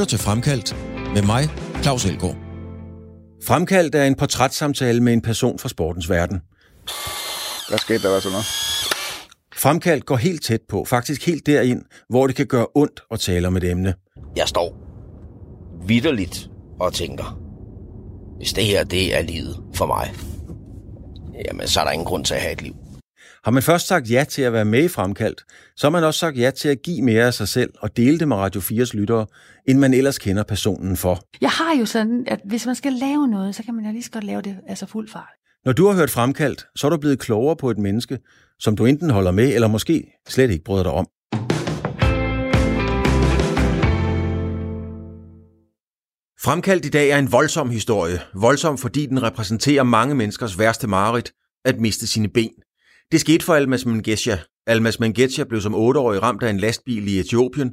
[0.00, 0.76] lytter til Fremkaldt
[1.14, 1.48] med mig,
[1.82, 2.36] Claus Elgaard.
[3.44, 6.40] Fremkaldt er en portrætssamtale med en person fra sportens verden.
[7.68, 8.46] Hvad skete der, var sådan noget?
[9.56, 13.46] Fremkaldt går helt tæt på, faktisk helt derind, hvor det kan gøre ondt at tale
[13.46, 13.94] om et emne.
[14.36, 14.76] Jeg står
[15.86, 17.40] vidderligt og tænker,
[18.36, 20.12] hvis det her det er livet for mig,
[21.46, 22.74] jamen så er der ingen grund til at have et liv.
[23.44, 25.44] Har man først sagt ja til at være med i Fremkaldt,
[25.76, 28.18] så har man også sagt ja til at give mere af sig selv og dele
[28.18, 29.26] det med Radio 4's lyttere,
[29.68, 31.22] end man ellers kender personen for.
[31.40, 34.02] Jeg har jo sådan, at hvis man skal lave noget, så kan man jo lige
[34.02, 35.32] så godt lave det altså fuld fart.
[35.64, 38.18] Når du har hørt Fremkaldt, så er du blevet klogere på et menneske,
[38.58, 41.06] som du enten holder med, eller måske slet ikke bryder dig om.
[46.42, 48.20] Fremkaldt i dag er en voldsom historie.
[48.34, 51.32] Voldsom, fordi den repræsenterer mange menneskers værste mareridt,
[51.64, 52.50] at miste sine ben.
[53.12, 54.36] Det skete for Almas Mengesha.
[54.66, 57.72] Almas Mengesha blev som 8-årig ramt af en lastbil i Etiopien.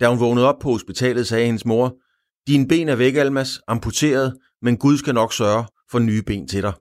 [0.00, 1.96] Da hun vågnede op på hospitalet, sagde hendes mor,
[2.46, 6.62] Dine ben er væk, Almas, amputeret, men Gud skal nok sørge for nye ben til
[6.62, 6.72] dig.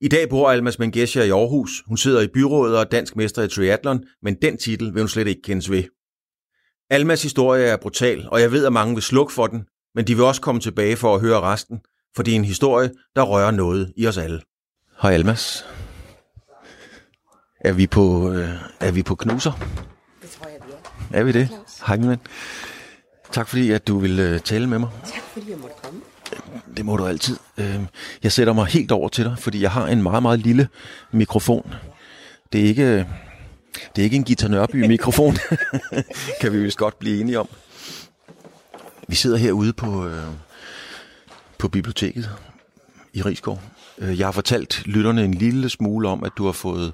[0.00, 1.82] I dag bor Almas Mengesha i Aarhus.
[1.86, 5.08] Hun sidder i byrådet og er dansk mester i triathlon, men den titel vil hun
[5.08, 5.84] slet ikke kendes ved.
[6.90, 9.64] Almas historie er brutal, og jeg ved, at mange vil slukke for den,
[9.94, 11.80] men de vil også komme tilbage for at høre resten,
[12.16, 14.40] for det er en historie, der rører noget i os alle.
[15.02, 15.64] Hej Almas.
[17.64, 18.48] Er vi på, øh,
[18.80, 19.52] er vi på knuser?
[20.22, 20.72] Det tror jeg, vi
[21.16, 21.20] er.
[21.20, 21.48] Er vi det?
[21.86, 22.18] Hej min ven.
[23.32, 24.88] Tak fordi, at du vil øh, tale med mig.
[25.06, 26.00] Tak fordi jeg måtte komme.
[26.76, 27.36] Det må du altid.
[27.58, 27.80] Øh,
[28.22, 30.68] Jeg sætter mig helt over til dig, fordi jeg har en meget, meget lille
[31.12, 31.74] mikrofon.
[32.52, 33.06] Det er ikke,
[33.96, 35.36] det er ikke en Gita Nørby-mikrofon,
[36.40, 37.48] kan vi vist godt blive enige om.
[39.08, 40.22] Vi sidder herude på, øh,
[41.58, 42.30] på biblioteket
[43.12, 43.60] i Rigskov.
[43.98, 46.92] Øh, Jeg har fortalt lytterne en lille smule om, at du har fået...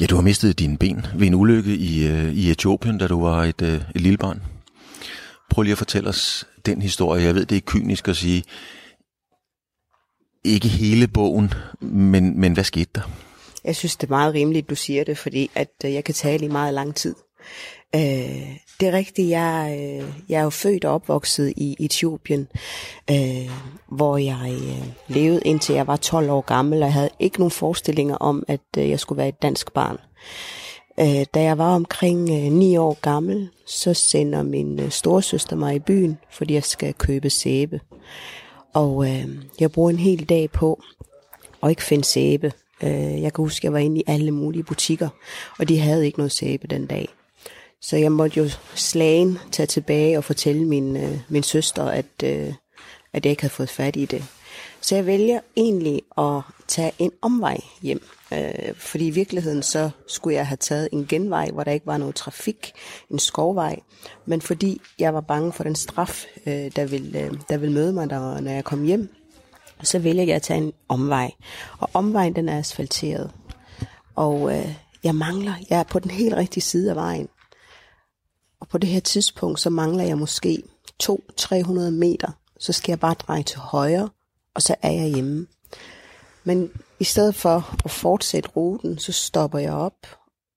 [0.00, 3.20] Ja, du har mistet dine ben ved en ulykke i, øh, i Etiopien, da du
[3.20, 4.42] var et, øh, et lille barn.
[5.50, 7.24] Prøv lige at fortælle os den historie.
[7.24, 8.44] Jeg ved, det er kynisk at sige,
[10.44, 13.10] ikke hele bogen, men, men hvad skete der?
[13.64, 16.44] Jeg synes, det er meget rimeligt, du siger det, fordi at øh, jeg kan tale
[16.44, 17.14] i meget lang tid.
[17.94, 22.48] Øh, det er rigtigt, jeg, øh, jeg er jo født og opvokset i Etiopien,
[23.10, 23.50] øh,
[23.88, 27.50] hvor jeg øh, levede indtil jeg var 12 år gammel, og jeg havde ikke nogen
[27.50, 29.98] forestillinger om, at øh, jeg skulle være et dansk barn.
[31.00, 35.74] Øh, da jeg var omkring øh, 9 år gammel, så sender min øh, storesøster mig
[35.74, 37.80] i byen, fordi jeg skal købe sæbe.
[38.72, 39.28] Og øh,
[39.60, 40.82] jeg bruger en hel dag på
[41.62, 42.52] at ikke finde sæbe.
[42.82, 45.08] Øh, jeg kan huske, at jeg var inde i alle mulige butikker,
[45.58, 47.08] og de havde ikke noget sæbe den dag.
[47.84, 52.52] Så jeg måtte jo slagen tage tilbage og fortælle min, øh, min søster, at, øh,
[53.12, 54.24] at jeg ikke havde fået fat i det.
[54.80, 58.02] Så jeg vælger egentlig at tage en omvej hjem.
[58.32, 61.96] Øh, fordi i virkeligheden så skulle jeg have taget en genvej, hvor der ikke var
[61.96, 62.72] noget trafik,
[63.10, 63.80] en skovvej.
[64.26, 67.92] Men fordi jeg var bange for den straf, øh, der, ville, øh, der ville møde
[67.92, 69.08] mig, der, når jeg kom hjem,
[69.82, 71.30] så vælger jeg at tage en omvej.
[71.78, 73.30] Og omvejen den er asfalteret.
[74.14, 74.74] Og øh,
[75.04, 77.28] jeg mangler, jeg er på den helt rigtige side af vejen.
[78.64, 80.62] Og på det her tidspunkt, så mangler jeg måske
[81.02, 82.28] 200-300 meter.
[82.58, 84.10] Så skal jeg bare dreje til højre,
[84.54, 85.46] og så er jeg hjemme.
[86.44, 86.70] Men
[87.00, 90.06] i stedet for at fortsætte ruten, så stopper jeg op.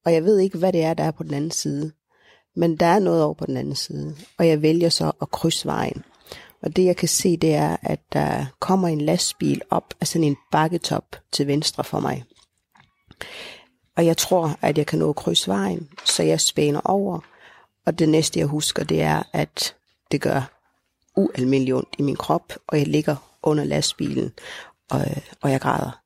[0.06, 1.92] Og jeg ved ikke, hvad det er, der er på den anden side.
[2.56, 4.16] Men der er noget over på den anden side.
[4.38, 6.04] Og jeg vælger så at krydse vejen.
[6.62, 10.24] Og det jeg kan se, det er, at der kommer en lastbil op af sådan
[10.24, 12.24] en bakketop til venstre for mig.
[13.96, 17.20] Og jeg tror, at jeg kan nå at krydse vejen, så jeg spæner over.
[17.88, 19.76] Og det næste, jeg husker, det er, at
[20.12, 20.54] det gør
[21.16, 24.32] ualmindelig ondt i min krop, og jeg ligger under lastbilen,
[24.90, 25.06] og,
[25.42, 26.02] og jeg græder.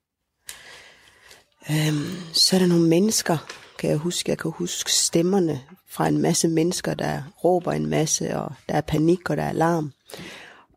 [1.71, 3.37] Øhm, så er der nogle mennesker,
[3.79, 4.29] kan jeg huske.
[4.29, 8.81] Jeg kan huske stemmerne fra en masse mennesker, der råber en masse, og der er
[8.81, 9.91] panik, og der er alarm.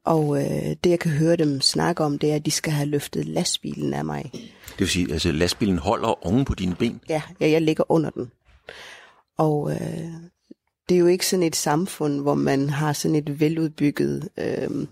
[0.04, 2.88] Og øh, det, jeg kan høre dem snakke om, det er, at de skal have
[2.88, 4.30] løftet lastbilen af mig.
[4.32, 7.00] Det vil sige, at altså, lastbilen holder oven på dine ben.
[7.08, 8.30] Ja, ja jeg ligger under den.
[9.38, 10.08] Og øh,
[10.88, 14.88] det er jo ikke sådan et samfund, hvor man har sådan et veludbygget øhm,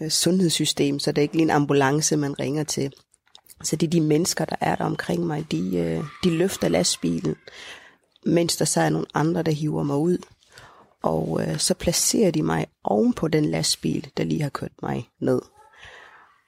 [0.00, 2.92] øh, sundhedssystem, så det er ikke lige en ambulance, man ringer til.
[3.62, 7.36] Så det er de mennesker, der er der omkring mig, de, øh, de løfter lastbilen,
[8.26, 10.18] mens der så er nogle andre, der hiver mig ud.
[11.02, 15.08] Og øh, så placerer de mig oven på den lastbil, der lige har kørt mig
[15.20, 15.42] ned.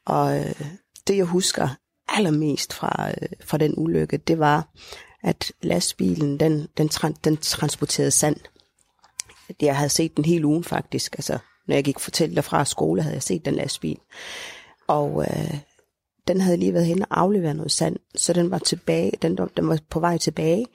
[0.07, 0.61] Og øh,
[1.07, 1.69] det jeg husker
[2.09, 4.69] allermest fra, øh, fra den ulykke, det var,
[5.23, 8.37] at lastbilen, den, den, tra- den transporterede sand.
[9.61, 11.39] Jeg havde set den hele ugen faktisk, altså
[11.69, 13.99] når jeg gik fortælle fra skole, havde jeg set den lastbil.
[14.87, 15.55] Og øh,
[16.29, 19.69] den havde lige været hen og afleveret noget sand, så den var tilbage, den, den
[19.69, 20.67] var på vej tilbage,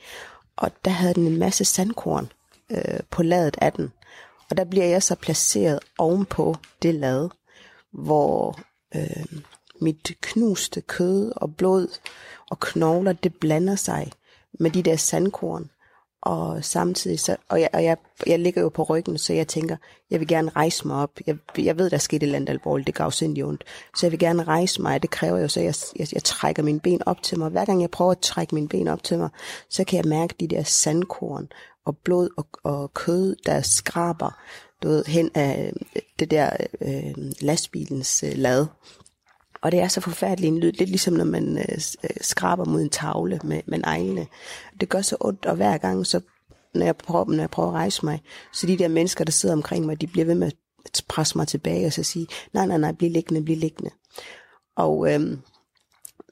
[0.56, 2.32] og der havde den en masse sandkorn
[2.72, 3.92] øh, på ladet af den.
[4.50, 7.30] Og der bliver jeg så placeret ovenpå det lad,
[7.94, 8.60] hvor
[8.96, 9.42] øh,
[9.82, 11.88] mit knuste kød og blod
[12.50, 14.12] og knogler, det blander sig
[14.60, 15.70] med de der sandkorn.
[16.22, 17.98] Og samtidig så, og jeg, og jeg,
[18.28, 19.76] jeg ligger jo på ryggen, så jeg tænker,
[20.10, 21.20] jeg vil gerne rejse mig op.
[21.28, 23.64] Jeg, jeg ved, der er sket et eller andet alvorligt, det gav sindssygt ondt.
[23.98, 26.80] Så jeg vil gerne rejse mig, det kræver jo så, jeg, jeg, jeg trækker mine
[26.80, 27.50] ben op til mig.
[27.50, 29.30] Hver gang jeg prøver at trække mine ben op til mig,
[29.70, 31.50] så kan jeg mærke de der sandkorn
[31.86, 34.40] og blod og, og kød, der skraber
[34.84, 36.50] du ved, hen af øh, det der
[36.82, 38.66] øh, lastbilens øh, lad.
[39.62, 42.82] Og det er så forfærdelig en lyd, lidt ligesom når man øh, øh, skraber mod
[42.82, 44.28] en tavle med, med neglene.
[44.80, 46.22] Det gør så ondt, og hver gang, så,
[46.74, 48.22] når, jeg prøver, når jeg prøver at rejse mig,
[48.54, 50.48] så de der mennesker, der sidder omkring mig, de bliver ved med
[50.86, 53.92] at presse mig tilbage og så sige, nej, nej, nej, bliv liggende, bliv liggende.
[54.76, 55.20] Og øh,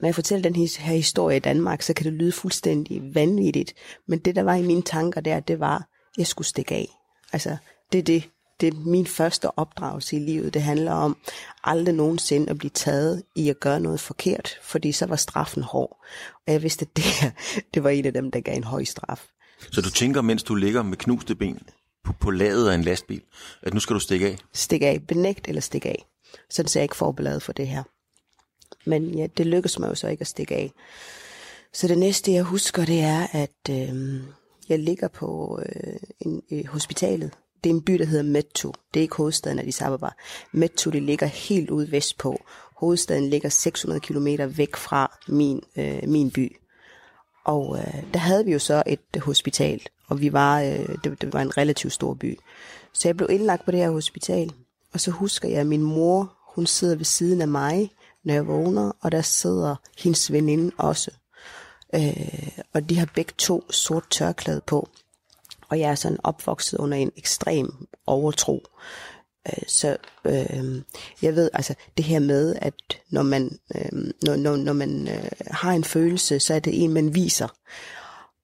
[0.01, 3.73] når jeg fortæller den her historie i Danmark, så kan det lyde fuldstændig vanvittigt.
[4.07, 5.83] Men det, der var i mine tanker der, det var, at
[6.17, 6.87] jeg skulle stikke af.
[7.33, 7.57] Altså,
[7.91, 8.29] det er det,
[8.61, 10.53] det er min første opdragelse i livet.
[10.53, 11.17] Det handler om
[11.63, 16.05] aldrig nogensinde at blive taget i at gøre noget forkert, fordi så var straffen hård.
[16.47, 17.31] Og jeg vidste, at det her,
[17.73, 19.25] det var en af dem, der gav en høj straf.
[19.71, 21.59] Så du tænker, mens du ligger med knuste ben
[22.03, 23.21] på, på ladet af en lastbil,
[23.61, 24.37] at nu skal du stikke af?
[24.53, 25.01] Stik af.
[25.07, 26.05] Benægt eller stikke af.
[26.49, 27.83] Sådan så jeg ikke forberedt for det her.
[28.85, 30.71] Men ja, det lykkedes mig jo så ikke at stikke af.
[31.73, 34.21] Så det næste, jeg husker, det er, at øh,
[34.69, 37.31] jeg ligger på øh, en, øh, hospitalet
[37.63, 38.73] det er en by, der hedder Metto.
[38.93, 40.09] Det er ikke hovedstaden af Addis Ababa.
[40.51, 42.41] Metto, det ligger helt ude vestpå.
[42.77, 44.27] Hovedstaden ligger 600 km
[44.57, 46.55] væk fra min, øh, min by.
[47.45, 51.33] Og øh, der havde vi jo så et hospital, og vi var, øh, det, det
[51.33, 52.39] var en relativt stor by.
[52.93, 54.53] Så jeg blev indlagt på det her hospital,
[54.93, 57.91] og så husker jeg, at min mor, hun sidder ved siden af mig,
[58.23, 61.11] når jeg vågner, og der sidder hendes veninde også.
[61.95, 64.89] Øh, og de har begge to sort tørklæde på
[65.69, 68.63] og jeg er sådan opvokset under en ekstrem overtro.
[69.47, 70.81] Øh, så øh,
[71.21, 72.73] jeg ved altså det her med, at
[73.09, 76.93] når man, øh, når, når, når man øh, har en følelse, så er det en,
[76.93, 77.47] man viser.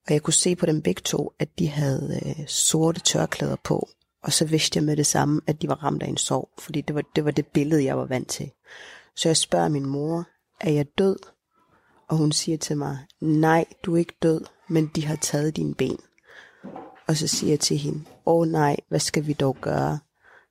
[0.07, 3.89] Og jeg kunne se på dem begge to, at de havde øh, sorte tørklæder på.
[4.23, 6.81] Og så vidste jeg med det samme, at de var ramt af en sorg, fordi
[6.81, 8.51] det var, det var det billede, jeg var vant til.
[9.15, 10.27] Så jeg spørger min mor,
[10.61, 11.17] er jeg død?
[12.07, 15.75] Og hun siger til mig, nej, du er ikke død, men de har taget dine
[15.75, 15.97] ben.
[17.07, 19.99] Og så siger jeg til hende, åh oh, nej, hvad skal vi dog gøre?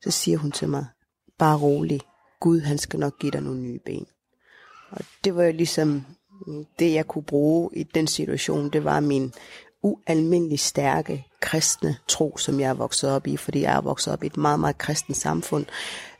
[0.02, 0.86] Så siger hun til mig,
[1.38, 2.00] bare rolig,
[2.40, 4.06] Gud han skal nok give dig nogle nye ben.
[4.90, 6.04] Og det var jo ligesom
[6.78, 9.32] det, jeg kunne bruge i den situation, det var min
[9.82, 14.22] ualmindelig stærke kristne tro, som jeg er vokset op i, fordi jeg er vokset op
[14.22, 15.66] i et meget, meget kristent samfund,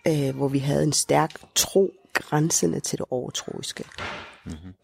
[0.07, 3.85] øh, hvor vi havde en stærk tro grænsende til det overtroiske.
[4.45, 4.75] Mm-hmm.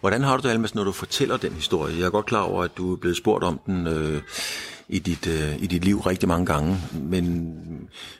[0.00, 1.98] Hvordan har du det, Almas, når du fortæller den historie?
[1.98, 4.22] Jeg er godt klar over, at du er blevet spurgt om den øh,
[4.88, 7.54] i, dit, øh, i dit liv rigtig mange gange, men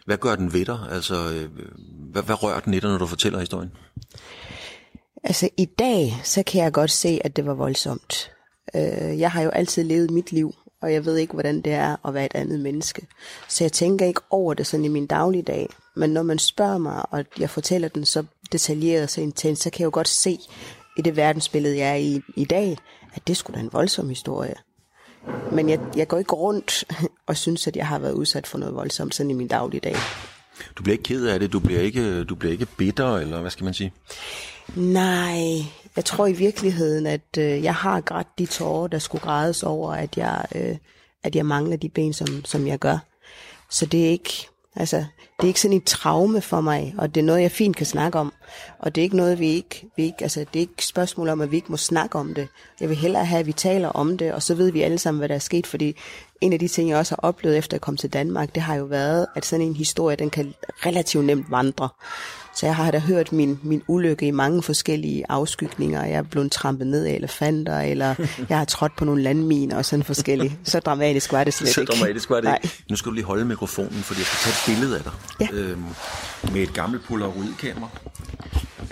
[0.07, 0.79] hvad gør den ved dig?
[0.91, 1.49] Altså, øh,
[2.13, 3.71] hvad, hvad rører den i dig, når du fortæller historien?
[5.25, 8.31] Altså, i dag, så kan jeg godt se, at det var voldsomt.
[8.75, 12.07] Øh, jeg har jo altid levet mit liv, og jeg ved ikke, hvordan det er
[12.07, 13.07] at være et andet menneske.
[13.49, 15.69] Så jeg tænker ikke over det sådan i min dagligdag.
[15.97, 19.71] Men når man spørger mig, og jeg fortæller den så detaljeret og så intens, så
[19.71, 20.39] kan jeg jo godt se
[20.97, 22.79] i det verdensbillede, jeg er i i dag,
[23.15, 24.55] at det skulle da en voldsom historie.
[25.53, 26.85] Men jeg, jeg går ikke rundt
[27.29, 29.97] og synes, at jeg har været udsat for noget voldsomt sådan i min dagligdag.
[30.79, 33.51] Du bliver ikke ked af det, du bliver ikke, du bliver ikke bitter, eller hvad
[33.51, 33.93] skal man sige?
[34.75, 35.39] Nej,
[35.97, 39.93] jeg tror i virkeligheden, at øh, jeg har grædt de tårer, der skulle grædes over,
[39.93, 40.77] at jeg, øh,
[41.23, 42.99] at jeg mangler de ben, som, som jeg gør.
[43.71, 44.97] Så det er ikke, Altså,
[45.37, 47.87] det er ikke sådan et traume for mig, og det er noget, jeg fint kan
[47.87, 48.33] snakke om.
[48.79, 51.29] Og det er ikke noget, vi ikke, vi ikke altså, det er ikke et spørgsmål
[51.29, 52.49] om, at vi ikke må snakke om det.
[52.81, 55.19] Jeg vil hellere have, at vi taler om det, og så ved vi alle sammen,
[55.19, 55.97] hvad der er sket, fordi
[56.41, 58.75] en af de ting, jeg også har oplevet efter at komme til Danmark, det har
[58.75, 60.55] jo været, at sådan en historie, den kan
[60.87, 61.89] relativt nemt vandre.
[62.57, 66.05] Så jeg har da hørt min, min ulykke i mange forskellige afskygninger.
[66.05, 68.15] Jeg er blevet trampet ned af elefanter, eller
[68.49, 70.59] jeg har trådt på nogle landminer og sådan forskellige.
[70.65, 71.93] Så dramatisk var det slet Så ikke.
[71.93, 72.77] dramatisk var det ikke.
[72.91, 75.13] Nu skal du lige holde mikrofonen, fordi jeg skal tage et billede af dig.
[75.41, 75.49] Ja.
[75.53, 75.85] Øhm,
[76.53, 77.89] med et gammelt polaroid-kamera.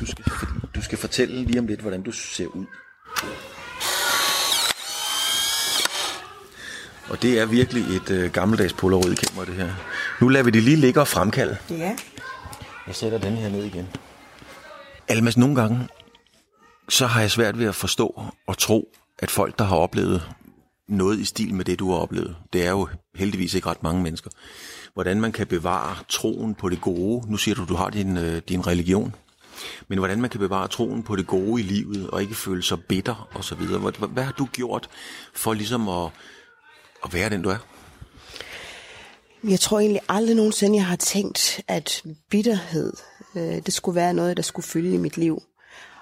[0.00, 0.24] Du skal,
[0.74, 2.64] du skal fortælle lige om lidt, hvordan du ser ud.
[7.08, 9.68] Og det er virkelig et øh, gammeldags polaroid-kamera, det her.
[10.20, 11.56] Nu lader vi det lige ligge og fremkalde.
[11.70, 11.96] Ja.
[12.86, 13.88] Jeg sætter den her ned igen.
[15.08, 15.88] Almas, nogle gange,
[16.88, 20.22] så har jeg svært ved at forstå og tro, at folk, der har oplevet
[20.88, 24.02] noget i stil med det, du har oplevet, det er jo heldigvis ikke ret mange
[24.02, 24.30] mennesker,
[24.94, 27.30] hvordan man kan bevare troen på det gode.
[27.30, 29.14] Nu siger du, du har din, øh, din religion.
[29.88, 32.84] Men hvordan man kan bevare troen på det gode i livet, og ikke føle sig
[32.84, 33.78] bitter og så videre.
[33.78, 34.88] Hvad, hvad har du gjort
[35.34, 36.10] for ligesom at,
[37.04, 37.58] at være den, du er?
[39.48, 42.92] Jeg tror egentlig aldrig nogensinde, jeg har tænkt, at bitterhed,
[43.36, 45.42] øh, det skulle være noget, der skulle fylde i mit liv.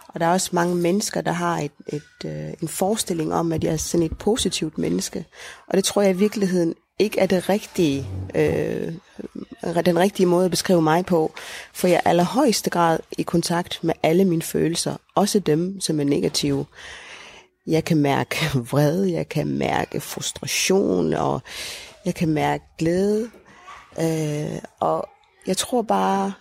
[0.08, 3.64] Og der er også mange mennesker, der har et, et, øh, en forestilling om, at
[3.64, 5.24] jeg er sådan et positivt menneske.
[5.68, 8.92] Og det tror jeg i virkeligheden ikke er det rigtige, øh,
[9.84, 11.32] den rigtige måde at beskrive mig på.
[11.72, 16.04] For jeg er allerhøjeste grad i kontakt med alle mine følelser, også dem, som er
[16.04, 16.66] negative.
[17.66, 18.36] Jeg kan mærke
[18.70, 21.42] vrede, jeg kan mærke frustration, og
[22.10, 23.30] jeg kan mærke glæde.
[24.00, 25.08] Øh, og
[25.46, 26.32] jeg tror bare,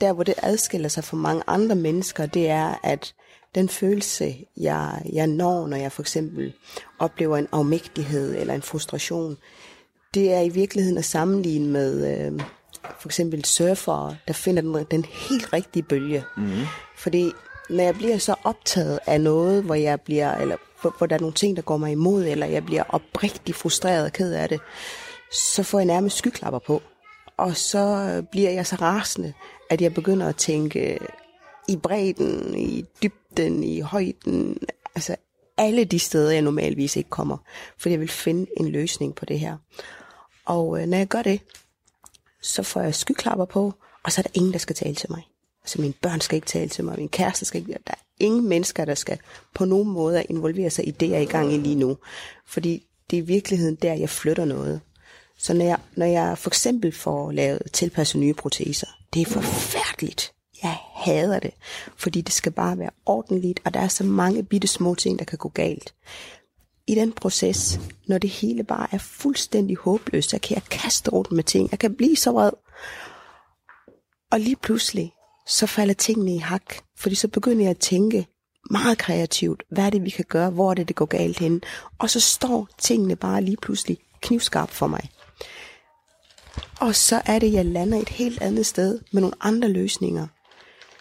[0.00, 3.14] der hvor det adskiller sig fra mange andre mennesker, det er, at
[3.54, 6.52] den følelse, jeg, jeg når, når jeg for eksempel
[6.98, 9.36] oplever en afmægtighed eller en frustration,
[10.14, 12.40] det er i virkeligheden at sammenligne med øh,
[13.00, 16.24] for eksempel surfere, der finder den, den helt rigtige bølge.
[16.36, 16.50] Mm.
[16.96, 17.32] Fordi
[17.70, 21.20] når jeg bliver så optaget af noget, hvor jeg bliver, eller hvor, hvor der er
[21.20, 24.60] nogle ting, der går mig imod, eller jeg bliver oprigtig frustreret og ked af det,
[25.32, 26.82] så får jeg nærmest skyklapper på.
[27.36, 29.32] Og så øh, bliver jeg så rasende,
[29.70, 30.98] at jeg begynder at tænke
[31.68, 34.58] i bredden, i dybden, i højden,
[34.94, 35.16] altså
[35.56, 37.36] alle de steder, jeg normalvis ikke kommer,
[37.78, 39.56] fordi jeg vil finde en løsning på det her.
[40.44, 41.40] Og øh, når jeg gør det,
[42.42, 45.22] så får jeg skyklapper på, og så er der ingen, der skal tale til mig.
[45.62, 48.48] Altså mine børn skal ikke tale til mig, min kæreste skal ikke, der er ingen
[48.48, 49.18] mennesker, der skal
[49.54, 51.96] på nogen måde involvere sig i det, jeg er i gang i lige nu.
[52.46, 54.80] Fordi det er i virkeligheden der, jeg flytter noget.
[55.42, 60.32] Så når jeg, når jeg for eksempel får lavet tilpasset nye proteser, det er forfærdeligt.
[60.62, 61.50] Jeg hader det,
[61.96, 65.24] fordi det skal bare være ordentligt, og der er så mange bitte små ting, der
[65.24, 65.94] kan gå galt.
[66.86, 71.32] I den proces, når det hele bare er fuldstændig håbløst, så kan jeg kaste rundt
[71.32, 71.70] med ting.
[71.70, 72.52] Jeg kan blive så vred.
[74.32, 75.12] Og lige pludselig,
[75.46, 78.26] så falder tingene i hak, fordi så begynder jeg at tænke
[78.70, 81.62] meget kreativt, hvad er det, vi kan gøre, hvor er det, det går galt hen.
[81.98, 85.08] Og så står tingene bare lige pludselig knivskarpt for mig.
[86.80, 90.26] Og så er det, jeg lander et helt andet sted med nogle andre løsninger.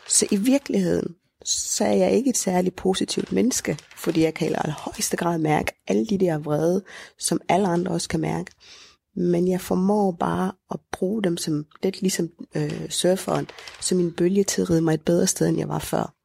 [0.07, 1.15] Så i virkeligheden,
[1.45, 5.71] så er jeg ikke et særligt positivt menneske, fordi jeg kan i højeste grad mærke
[5.87, 6.83] alle de der vrede,
[7.19, 8.51] som alle andre også kan mærke.
[9.15, 13.47] Men jeg formår bare at bruge dem som, lidt ligesom øh, surferen,
[13.81, 16.18] som en bølge til at ride mig et bedre sted, end jeg var før.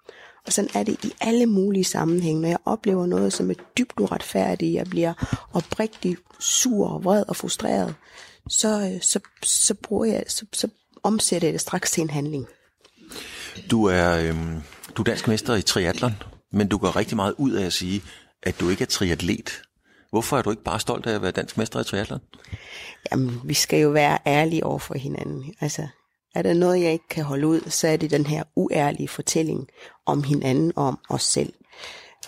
[0.46, 2.42] Og sådan er det i alle mulige sammenhænge.
[2.42, 5.12] Når jeg oplever noget, som er dybt uretfærdigt, jeg bliver
[5.52, 7.94] oprigtig sur og vred og frustreret,
[8.48, 10.68] så, øh, så, så, bruger jeg, så, så
[11.02, 12.46] omsætter jeg det straks til en handling.
[13.70, 14.62] Du er, øhm,
[14.96, 16.12] du er dansk mester i triatlon,
[16.52, 18.02] men du går rigtig meget ud af at sige,
[18.42, 19.62] at du ikke er triatlet.
[20.10, 22.20] Hvorfor er du ikke bare stolt af at være dansk mester i triatlon?
[23.10, 25.54] Jamen, vi skal jo være ærlige over for hinanden.
[25.60, 25.88] Altså,
[26.34, 29.68] er der noget, jeg ikke kan holde ud, så er det den her uærlige fortælling
[30.06, 31.52] om hinanden og om os selv.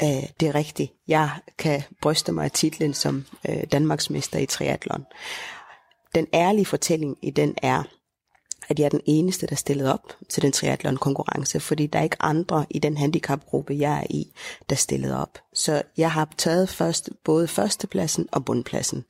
[0.03, 0.93] Øh, det er rigtigt.
[1.09, 5.05] Jeg kan bryste mig af titlen som øh, Danmarksmester i triatlon.
[6.15, 7.83] Den ærlige fortælling i den er,
[8.69, 12.17] at jeg er den eneste, der stillede op til den triathlon-konkurrence, fordi der er ikke
[12.21, 14.33] andre i den handicapgruppe, jeg er i,
[14.71, 15.39] der stillede op.
[15.55, 19.05] Så jeg har taget først både førstepladsen og bundpladsen.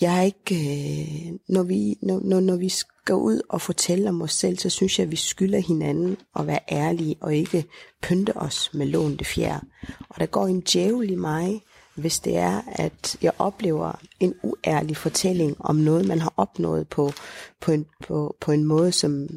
[0.00, 2.68] Jeg er ikke, øh, når, vi, når, når, når vi
[3.08, 6.46] går ud og fortælle om os selv, så synes jeg, at vi skylder hinanden at
[6.46, 7.64] være ærlige og ikke
[8.02, 9.60] pynte os med lånte fjer.
[10.08, 11.62] Og der går en djævel i mig,
[11.94, 17.12] hvis det er, at jeg oplever en uærlig fortælling om noget, man har opnået på,
[17.60, 19.28] på, en, på, på en måde, som,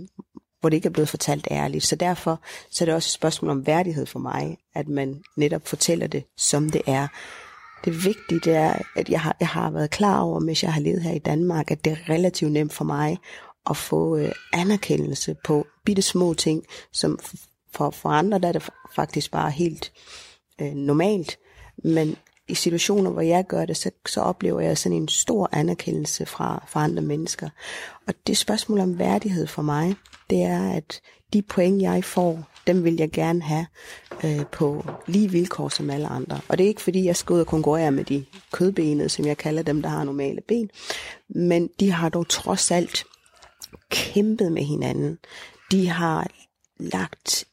[0.59, 1.83] hvor det ikke er blevet fortalt ærligt.
[1.85, 5.67] Så derfor så er det også et spørgsmål om værdighed for mig, at man netop
[5.67, 7.07] fortæller det, som det er.
[7.85, 10.81] Det vigtige det er, at jeg har, jeg har været klar over, mens jeg har
[10.81, 13.17] levet her i Danmark, at det er relativt nemt for mig
[13.69, 17.19] at få øh, anerkendelse på bitte små ting, som
[17.73, 19.91] for, for andre der er det faktisk bare helt
[20.61, 21.39] øh, normalt.
[21.83, 22.15] Men
[22.47, 26.63] i situationer, hvor jeg gør det, så, så oplever jeg sådan en stor anerkendelse fra,
[26.67, 27.49] fra andre mennesker.
[28.07, 29.95] Og det spørgsmål om værdighed for mig,
[30.29, 31.01] det er, at
[31.33, 33.65] de point, jeg får, dem vil jeg gerne have
[34.23, 36.39] øh, på lige vilkår som alle andre.
[36.47, 39.37] Og det er ikke fordi, jeg skal ud og konkurrere med de kødbenede, som jeg
[39.37, 40.69] kalder dem, der har normale ben.
[41.29, 43.03] Men de har dog trods alt
[43.89, 45.17] kæmpet med hinanden.
[45.71, 46.27] De har
[46.79, 47.45] lagt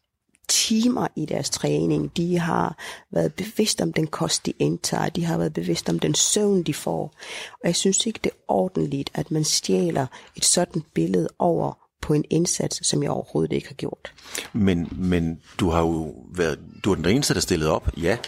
[0.48, 2.16] timer i deres træning.
[2.16, 2.76] De har
[3.10, 5.08] været bevidst om den kost, de indtager.
[5.08, 7.14] De har været bevidst om den søvn, de får.
[7.52, 10.06] Og jeg synes ikke, det er ordentligt, at man stjæler
[10.36, 14.12] et sådan billede over på en indsats, som jeg overhovedet ikke har gjort.
[14.52, 18.18] Men, men du har jo været, du er den eneste, der stillede op, ja.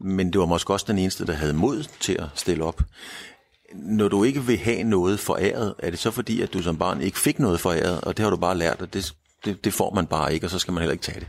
[0.00, 2.82] Men det var måske også den eneste, der havde mod til at stille op.
[3.74, 7.00] Når du ikke vil have noget foræret, er det så fordi, at du som barn
[7.00, 9.14] ikke fik noget foræret, og det har du bare lært, og det,
[9.44, 11.28] det, det får man bare ikke, og så skal man heller ikke tage det?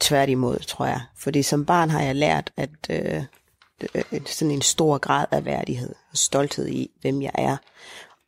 [0.00, 1.00] Tværtimod, tror jeg.
[1.18, 3.22] Fordi som barn har jeg lært, at øh,
[3.94, 7.56] øh sådan en stor grad af værdighed og stolthed i, hvem jeg er.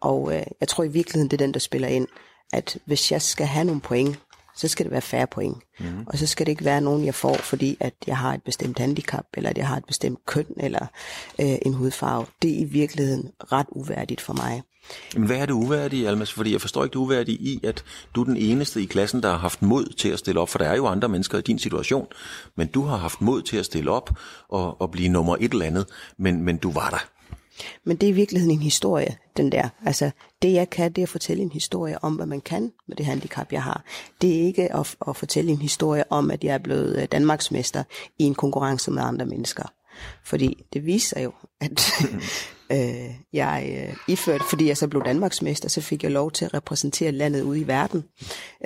[0.00, 2.08] Og øh, jeg tror i virkeligheden, det er den, der spiller ind,
[2.52, 4.18] at hvis jeg skal have nogle point,
[4.56, 5.56] så skal det være færre point.
[5.80, 5.86] Mm.
[6.06, 8.78] Og så skal det ikke være nogen, jeg får, fordi at jeg har et bestemt
[8.78, 10.86] handicap, eller at jeg har et bestemt køn, eller
[11.40, 12.26] øh, en hudfarve.
[12.42, 14.62] Det er i virkeligheden ret uværdigt for mig.
[15.14, 16.32] Men hvad er det uværdige, Almas?
[16.32, 17.84] Fordi jeg forstår ikke det uværdige i, at
[18.14, 20.58] du er den eneste i klassen, der har haft mod til at stille op, for
[20.58, 22.06] der er jo andre mennesker i din situation,
[22.56, 24.10] men du har haft mod til at stille op
[24.48, 25.86] og, og blive nummer et eller andet,
[26.18, 27.15] men, men du var der.
[27.84, 29.68] Men det er i virkeligheden en historie, den der.
[29.84, 30.10] Altså,
[30.42, 33.06] det jeg kan, det er at fortælle en historie om, hvad man kan med det
[33.06, 33.84] handicap, jeg har.
[34.20, 37.84] Det er ikke at, at fortælle en historie om, at jeg er blevet øh, Danmarksmester
[38.18, 39.64] i en konkurrence med andre mennesker.
[40.24, 41.80] Fordi det viser jo, at
[42.72, 46.54] øh, jeg øh, iført, fordi jeg så blev Danmarksmester, så fik jeg lov til at
[46.54, 48.04] repræsentere landet ude i verden.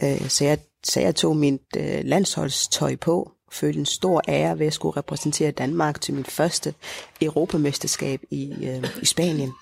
[0.03, 4.67] Øh, så, jeg, så jeg tog mit øh, landsholdstøj på, følte en stor ære ved
[4.67, 6.75] at skulle repræsentere Danmark til mit første
[7.21, 9.53] europamesterskab i, øh, i Spanien.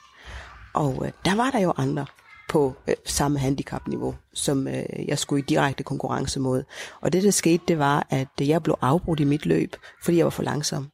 [0.74, 2.06] Og øh, der var der jo andre
[2.48, 6.64] på øh, samme handicapniveau, som øh, jeg skulle i direkte konkurrence mod.
[7.00, 10.24] Og det, der skete, det var, at jeg blev afbrudt i mit løb, fordi jeg
[10.24, 10.88] var for langsom.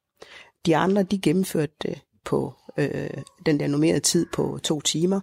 [0.67, 3.11] De andre, de gennemførte det på øh,
[3.47, 5.21] den der normerede tid på to timer.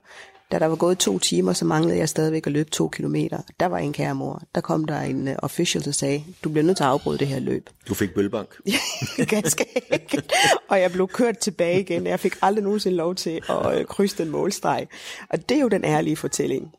[0.52, 3.38] Da der var gået to timer, så manglede jeg stadigvæk at løbe to kilometer.
[3.60, 4.42] Der var en kære mor.
[4.56, 7.28] Der kom der en uh, official, der sagde, du bliver nødt til at afbryde det
[7.28, 7.70] her løb.
[7.88, 8.56] Du fik bølbank.
[9.28, 10.34] Ganske enkelt.
[10.70, 12.08] Og jeg blev kørt tilbage igen.
[12.08, 14.88] Jeg fik aldrig nogensinde lov til at uh, krydse den målstreg.
[15.30, 16.72] Og det er jo den ærlige fortælling.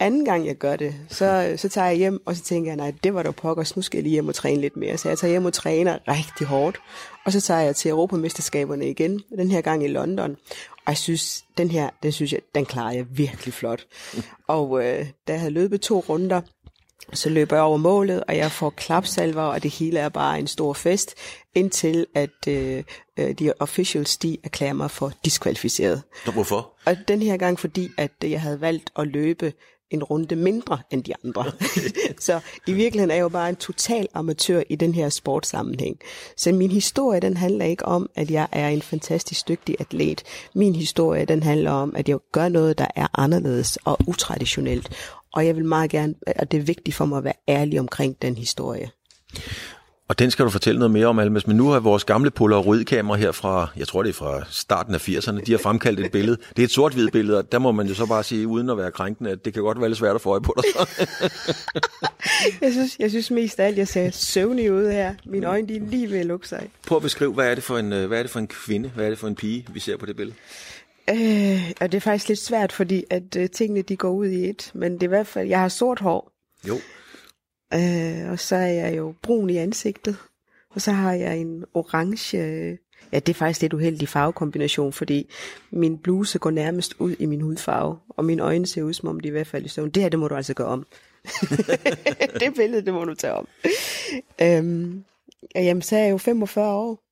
[0.00, 2.92] Anden gang jeg gør det, så, så tager jeg hjem, og så tænker jeg, nej,
[3.04, 4.96] det var da pokkers, nu skal jeg lige hjem og træne lidt mere.
[4.98, 6.80] Så jeg tager hjem og træner rigtig hårdt.
[7.26, 10.36] Og så tager jeg til Europamesterskaberne igen, den her gang i London.
[10.70, 13.86] Og jeg synes, den her, den synes jeg, den klarer jeg virkelig flot.
[14.46, 16.40] Og øh, da jeg havde løbet to runder,
[17.12, 20.46] så løber jeg over målet, og jeg får klapsalver, og det hele er bare en
[20.46, 21.14] stor fest,
[21.54, 22.84] indtil at øh,
[23.16, 26.02] øh de officials, de erklærer mig for diskvalificeret.
[26.32, 26.72] Hvorfor?
[26.84, 29.52] Og den her gang, fordi at jeg havde valgt at løbe
[29.90, 31.44] en runde mindre end de andre.
[32.20, 35.98] så i virkeligheden er jeg jo bare en total amatør i den her sportssammenhæng.
[36.36, 40.22] Så min historie, den handler ikke om, at jeg er en fantastisk dygtig atlet.
[40.54, 44.90] Min historie, den handler om, at jeg gør noget, der er anderledes og utraditionelt.
[45.32, 48.22] Og jeg vil meget gerne, og det er vigtigt for mig at være ærlig omkring
[48.22, 48.90] den historie.
[50.10, 51.46] Og den skal du fortælle noget mere om, Almas.
[51.46, 55.08] Men nu har vores gamle Polaroid-kamera her fra, jeg tror det er fra starten af
[55.08, 56.36] 80'erne, de har fremkaldt et billede.
[56.36, 58.78] Det er et sort-hvidt billede, og der må man jo så bare sige, uden at
[58.78, 60.64] være krænkende, at det kan godt være lidt svært at få øje på dig.
[62.62, 65.14] jeg, synes, jeg synes mest af alt, jeg ser søvnig ud her.
[65.26, 66.70] Mine øjne de er lige ved at lukke sig.
[66.86, 69.04] Prøv at beskrive, hvad er, det for en, hvad er det for en kvinde, hvad
[69.04, 70.36] er det for en pige, vi ser på det billede?
[71.10, 74.48] Øh, og det er faktisk lidt svært, fordi at øh, tingene de går ud i
[74.48, 74.70] et.
[74.74, 76.32] Men det er i hvert fald, jeg har sort hår.
[76.68, 76.78] Jo.
[77.74, 80.16] Øh, og så er jeg jo brun i ansigtet.
[80.70, 82.38] Og så har jeg en orange...
[82.38, 82.76] Øh,
[83.12, 85.30] ja, det er faktisk lidt uheldig farvekombination, fordi
[85.70, 89.20] min bluse går nærmest ud i min hudfarve, og mine øjne ser ud, som om
[89.20, 89.90] de i hvert fald er søvn.
[89.90, 90.86] Det her, det må du altså gøre om.
[92.40, 93.48] det billede, det må du tage om.
[94.42, 95.04] Øhm,
[95.54, 97.02] jamen, så er jeg jo 45 år.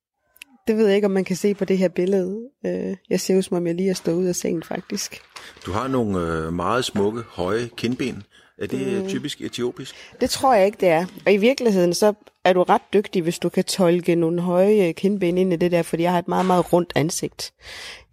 [0.67, 2.49] Det ved jeg ikke, om man kan se på det her billede.
[2.65, 5.21] Øh, jeg ser ud, som om jeg lige er stået ud af sengen, faktisk.
[5.65, 8.23] Du har nogle øh, meget smukke, høje kindben.
[8.61, 9.07] Er det mm.
[9.07, 9.95] typisk etiopisk?
[10.21, 11.05] Det tror jeg ikke, det er.
[11.25, 15.37] Og i virkeligheden, så er du ret dygtig, hvis du kan tolke nogle høje kindben
[15.37, 17.53] ind i det der, fordi jeg har et meget, meget rundt ansigt.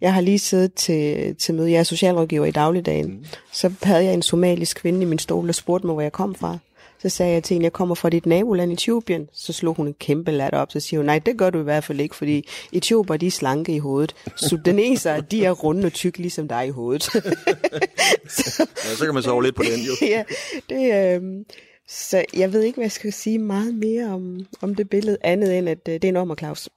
[0.01, 3.25] Jeg har lige siddet til, til møde, jeg er socialrådgiver i dagligdagen, mm.
[3.51, 6.35] så havde jeg en somalisk kvinde i min stol, der spurgte mig, hvor jeg kom
[6.35, 6.57] fra.
[7.01, 9.27] Så sagde jeg til hende, jeg kommer fra dit naboland Etiopien.
[9.33, 11.63] Så slog hun en kæmpe latter op, så siger hun, nej, det gør du i
[11.63, 14.15] hvert fald ikke, fordi etioper, de er slanke i hovedet.
[14.35, 17.03] Sudaneser, de er runde og tykke, ligesom dig i hovedet.
[17.03, 19.93] så, ja, så kan man sove lidt på den jo.
[20.15, 20.23] ja,
[20.69, 21.45] det, øh,
[21.87, 25.57] så jeg ved ikke, hvad jeg skal sige meget mere om, om det billede, andet
[25.57, 26.69] end, at øh, det er en om Claus.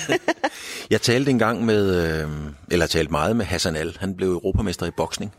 [0.90, 2.28] jeg talte engang med, øh,
[2.70, 3.96] eller talte meget med Hassan Al.
[4.00, 5.32] Han blev europamester i boksning.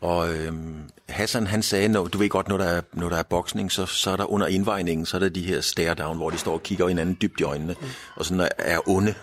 [0.00, 0.74] Og øhm,
[1.08, 3.86] Hassan han sagde, når, du ved godt, når der er, når der er boksning, så,
[3.86, 6.52] så er der under indvejningen, så er der de her stare down, hvor de står
[6.52, 7.86] og kigger hinanden dybt i øjnene, mm.
[8.16, 9.14] og sådan er onde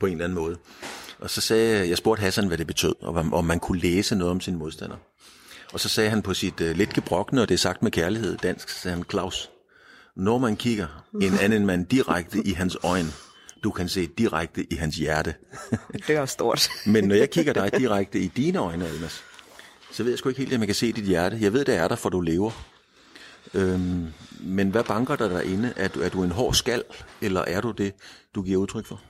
[0.00, 0.56] på en eller anden måde.
[1.18, 4.14] Og så sagde jeg, jeg spurgte Hassan, hvad det betød, og om man kunne læse
[4.14, 4.96] noget om sin modstander.
[5.72, 8.36] Og så sagde han på sit uh, lidt gebrokne, og det er sagt med kærlighed
[8.36, 9.50] dansk, så sagde han, Claus,
[10.16, 13.08] når man kigger en anden mand direkte i hans øjne,
[13.64, 15.34] du kan se direkte i hans hjerte.
[16.06, 16.68] det er stort.
[16.86, 19.24] Men når jeg kigger dig direkte i dine øjne, Almas,
[19.92, 21.38] så ved jeg sgu ikke helt, om man kan se dit hjerte.
[21.40, 22.50] Jeg ved, det er der, for du lever.
[23.54, 24.06] Øhm,
[24.40, 25.72] men hvad banker der derinde?
[25.76, 26.84] Er du, er du en hård skal,
[27.20, 27.94] eller er du det,
[28.34, 29.00] du giver udtryk for?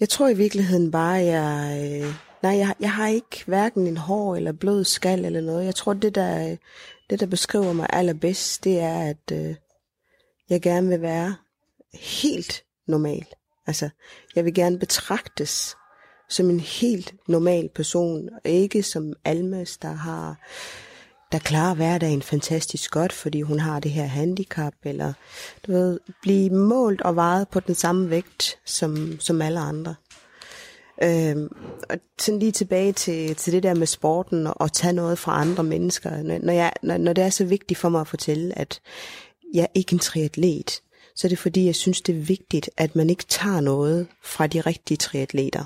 [0.00, 2.02] Jeg tror i virkeligheden bare, at jeg...
[2.02, 5.64] Øh, nej, jeg, jeg har ikke hverken en hård eller blød skal eller noget.
[5.64, 6.56] Jeg tror, det der,
[7.10, 9.54] det, der beskriver mig allerbedst, det er, at øh,
[10.50, 11.36] jeg gerne vil være
[11.94, 13.26] helt normal.
[13.66, 13.90] Altså,
[14.34, 15.76] jeg vil gerne betragtes
[16.32, 20.36] som en helt normal person, og ikke som Almas, der har
[21.32, 25.12] der klarer hverdagen fantastisk godt, fordi hun har det her handicap, eller
[25.66, 29.94] du ved, blive målt og vejet på den samme vægt som, som alle andre.
[31.02, 31.48] Øhm,
[31.90, 35.40] og sådan lige tilbage til, til det der med sporten og, og tage noget fra
[35.40, 36.22] andre mennesker.
[36.22, 38.80] Når, jeg, når, når det er så vigtigt for mig at fortælle, at
[39.54, 40.82] jeg er ikke en triatlet,
[41.16, 44.46] så er det fordi, jeg synes, det er vigtigt, at man ikke tager noget fra
[44.46, 45.64] de rigtige triatleter.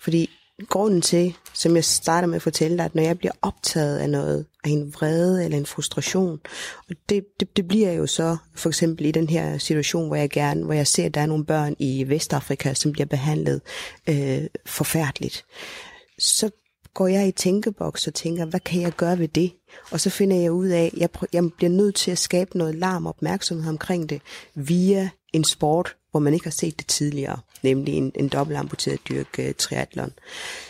[0.00, 0.30] Fordi
[0.68, 4.10] grunden til, som jeg starter med at fortælle dig, at når jeg bliver optaget af
[4.10, 6.40] noget, af en vrede eller en frustration,
[6.88, 10.30] og det, det, det bliver jo så for eksempel i den her situation, hvor jeg
[10.30, 13.60] gerne, hvor jeg ser, at der er nogle børn i Vestafrika, som bliver behandlet
[14.08, 15.44] øh, forfærdeligt,
[16.18, 16.50] så
[16.94, 19.52] går jeg i tænkeboks og tænker, hvad kan jeg gøre ved det?
[19.90, 22.74] Og så finder jeg ud af, at jeg, jeg bliver nødt til at skabe noget
[22.74, 24.22] larm opmærksomhed omkring det
[24.54, 29.32] via en sport, hvor man ikke har set det tidligere, nemlig en, en dobbeltamputeret dyrk
[29.32, 29.54] triatlon.
[29.58, 30.12] triathlon.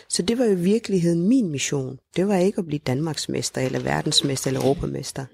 [0.09, 1.99] Så det var jo i virkeligheden min mission.
[2.17, 5.25] Det var ikke at blive Danmarksmester, eller verdensmester, eller europamester.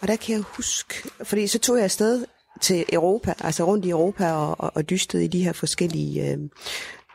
[0.00, 2.24] Og der kan jeg huske, fordi så tog jeg afsted
[2.60, 6.38] til Europa, altså rundt i Europa og, og, og dystede i de her forskellige øh,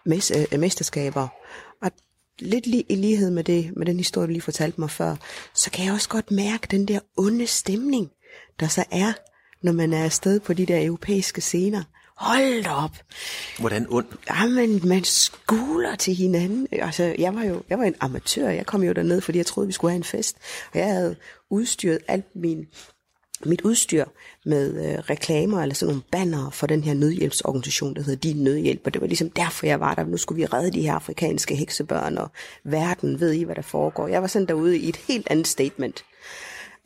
[0.05, 1.27] mes, øh, mesterskaber.
[1.81, 1.91] Og
[2.39, 5.15] lidt li- i lighed med, det, med den historie, du lige fortalte mig før,
[5.53, 8.09] så kan jeg også godt mærke den der onde stemning,
[8.59, 9.13] der så er,
[9.61, 11.83] når man er afsted på de der europæiske scener.
[12.17, 12.91] Hold op.
[13.59, 14.05] Hvordan ond?
[14.29, 16.67] Jamen, man skuler til hinanden.
[16.71, 18.49] Altså, jeg var jo jeg var en amatør.
[18.49, 20.37] Jeg kom jo derned, fordi jeg troede, vi skulle have en fest.
[20.73, 21.15] Og jeg havde
[21.49, 22.65] udstyret alt min,
[23.45, 24.05] mit udstyr
[24.45, 28.81] med øh, reklamer eller sådan nogle banner for den her nødhjælpsorganisation, der hedder Din Nødhjælp.
[28.85, 30.03] Og det var ligesom derfor, jeg var der.
[30.05, 32.31] Nu skulle vi redde de her afrikanske heksebørn, og
[32.63, 34.07] verden ved I, hvad der foregår.
[34.07, 36.05] Jeg var sådan derude i et helt andet statement.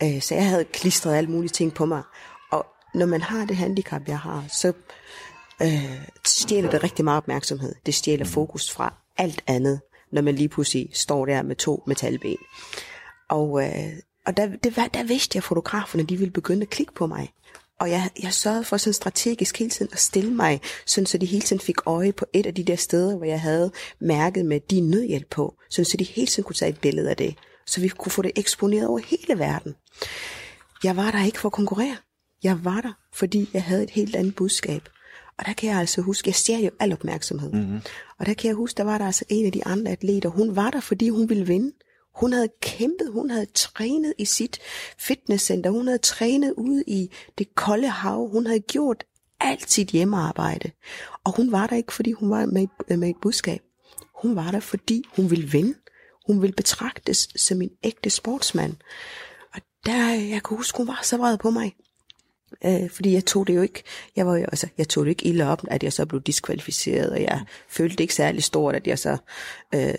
[0.04, 2.02] Øh, så jeg havde klistret alle mulige ting på mig.
[2.98, 4.74] Når man har det handicap, jeg har, så
[5.62, 7.76] øh, stjæler det rigtig meget opmærksomhed.
[7.86, 9.82] Det stjæler fokus fra alt andet,
[10.12, 12.38] når man lige pludselig står der med to metalben.
[13.30, 13.94] Og, øh,
[14.26, 17.08] og der, det var, der vidste jeg, at fotograferne de ville begynde at klikke på
[17.08, 17.30] mig.
[17.80, 21.26] Og jeg, jeg sørgede for sådan strategisk hele tiden at stille mig, sådan så de
[21.26, 24.60] hele tiden fik øje på et af de der steder, hvor jeg havde mærket med
[24.60, 27.82] din nødhjælp på, sådan så de hele tiden kunne tage et billede af det, så
[27.82, 29.76] vi kunne få det eksponeret over hele verden.
[30.84, 31.98] Jeg var der ikke for at konkurrere.
[32.44, 34.90] Jeg var der, fordi jeg havde et helt andet budskab.
[35.38, 37.52] Og der kan jeg altså huske, jeg ser jo al opmærksomhed.
[37.52, 37.82] Mm-hmm.
[38.20, 40.56] Og der kan jeg huske, der var der altså en af de andre atleter, hun
[40.56, 41.72] var der, fordi hun ville vinde.
[42.16, 44.60] Hun havde kæmpet, hun havde trænet i sit
[45.00, 49.04] fitnesscenter, hun havde trænet ude i det kolde hav, hun havde gjort
[49.40, 50.72] alt sit hjemmearbejde.
[51.24, 53.62] Og hun var der ikke, fordi hun var med, med et budskab.
[54.22, 55.74] Hun var der, fordi hun ville vinde.
[56.28, 58.76] Hun ville betragtes som en ægte sportsmand.
[59.54, 61.76] Og der, jeg kan huske, hun var så vred på mig.
[62.66, 63.84] Øh, fordi jeg tog det jo ikke,
[64.16, 67.10] jeg var jo, altså, jeg tog det ikke ilde op, at jeg så blev diskvalificeret,
[67.10, 69.18] og jeg følte det ikke særlig stort, at jeg så
[69.76, 69.94] øh,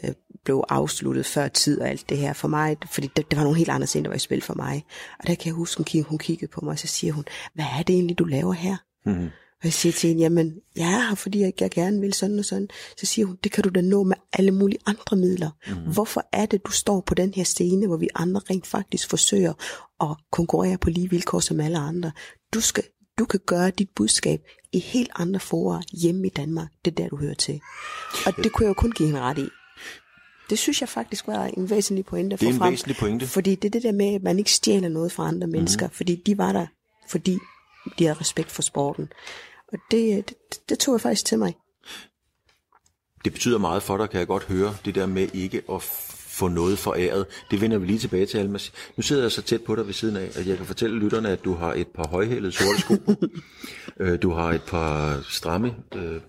[0.45, 3.59] blev afsluttet før tid og alt det her for mig, fordi det, det var nogle
[3.59, 4.85] helt andre ting, der var i spil for mig.
[5.19, 7.65] Og der kan jeg huske, hun, hun kiggede på mig, og så siger hun, hvad
[7.79, 8.77] er det egentlig, du laver her?
[9.07, 9.31] Mm-hmm.
[9.61, 12.39] Og jeg siger til hende, jamen, jeg er her, fordi jeg, jeg gerne vil sådan
[12.39, 12.69] og sådan.
[12.97, 15.51] Så siger hun, det kan du da nå med alle mulige andre midler.
[15.67, 15.93] Mm.
[15.93, 19.53] Hvorfor er det, du står på den her scene, hvor vi andre rent faktisk forsøger
[20.01, 22.13] at konkurrere på lige vilkår som alle andre?
[22.55, 22.85] Du, skal,
[23.19, 24.41] du kan gøre dit budskab
[24.73, 26.69] i helt andre forer hjemme i Danmark.
[26.85, 27.61] Det er der, du hører til.
[28.27, 29.49] Og det kunne jeg jo kun give hende ret i.
[30.51, 32.73] Det synes jeg faktisk var en væsentlig pointe Det er en frem.
[32.73, 33.27] væsentlig pointe.
[33.27, 35.87] Fordi det er det der med, at man ikke stjæler noget fra andre mennesker.
[35.87, 35.93] Mm.
[35.93, 36.67] Fordi de var der,
[37.09, 37.39] fordi
[37.99, 39.09] de havde respekt for sporten.
[39.73, 41.55] Og det, det, det tog jeg faktisk til mig.
[43.25, 45.83] Det betyder meget for dig, kan jeg godt høre, det der med ikke at
[46.39, 47.27] få noget foræret.
[47.51, 48.73] Det vender vi lige tilbage til, Almas.
[48.97, 51.29] Nu sidder jeg så tæt på dig ved siden af, at jeg kan fortælle lytterne,
[51.29, 52.95] at du har et par højhælede sorte sko.
[54.01, 56.21] Øh, du har et par stramme øh,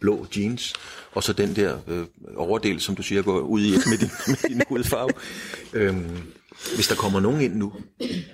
[0.00, 0.74] blå jeans,
[1.12, 4.48] og så den der øh, overdel, som du siger, går ud i med din, med
[4.48, 5.10] din hudfarve.
[5.72, 6.32] Øhm,
[6.74, 7.72] hvis der kommer nogen ind nu,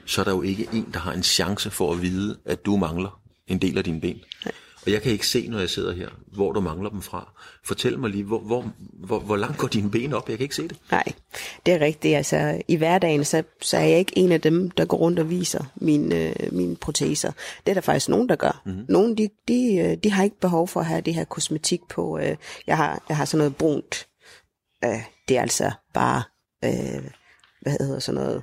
[0.07, 2.77] så er der jo ikke en, der har en chance for at vide, at du
[2.77, 4.21] mangler en del af dine ben.
[4.87, 7.33] Og jeg kan ikke se, når jeg sidder her, hvor du mangler dem fra.
[7.65, 10.29] Fortæl mig lige, hvor, hvor, hvor, hvor langt går dine ben op?
[10.29, 10.77] Jeg kan ikke se det.
[10.91, 11.05] Nej,
[11.67, 12.17] det er rigtigt.
[12.17, 15.31] Altså, I hverdagen, så, så er jeg ikke en af dem, der går rundt og
[15.31, 17.33] viser mine, øh, mine proteser.
[17.67, 18.63] Det er der faktisk nogen, der gør.
[18.67, 18.85] Mm-hmm.
[18.89, 22.19] Nogle, de, de, øh, de har ikke behov for at have det her kosmetik på.
[22.19, 24.07] Øh, jeg, har, jeg har sådan noget brunt.
[24.85, 26.23] Øh, det er altså bare,
[26.65, 27.05] øh,
[27.63, 28.43] hvad hedder sådan noget,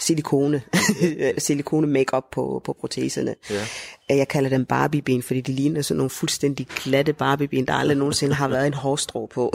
[0.00, 0.62] silikone,
[1.38, 3.34] silikone makeup på, på proteserne.
[3.50, 4.16] Ja.
[4.16, 8.34] Jeg kalder dem Barbie-ben, fordi de ligner sådan nogle fuldstændig glatte Barbie-ben, der aldrig nogensinde
[8.34, 9.52] har været en hårstrå på.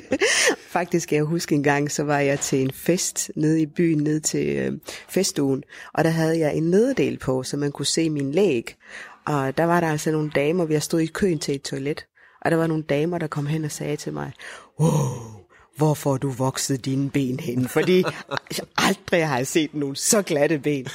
[0.76, 3.98] Faktisk kan jeg huske en gang, så var jeg til en fest nede i byen,
[3.98, 4.72] ned til øh,
[5.08, 5.62] festugen,
[5.94, 8.74] og der havde jeg en nederdel på, så man kunne se min læg.
[9.26, 12.06] Og der var der altså nogle damer, vi har stået i køen til et toilet.
[12.44, 14.32] Og der var nogle damer, der kom hen og sagde til mig,
[14.80, 14.90] wow,
[15.76, 17.68] hvor får du vokset dine ben hen?
[17.68, 18.04] Fordi
[18.76, 20.86] aldrig har jeg set nogen så glatte ben.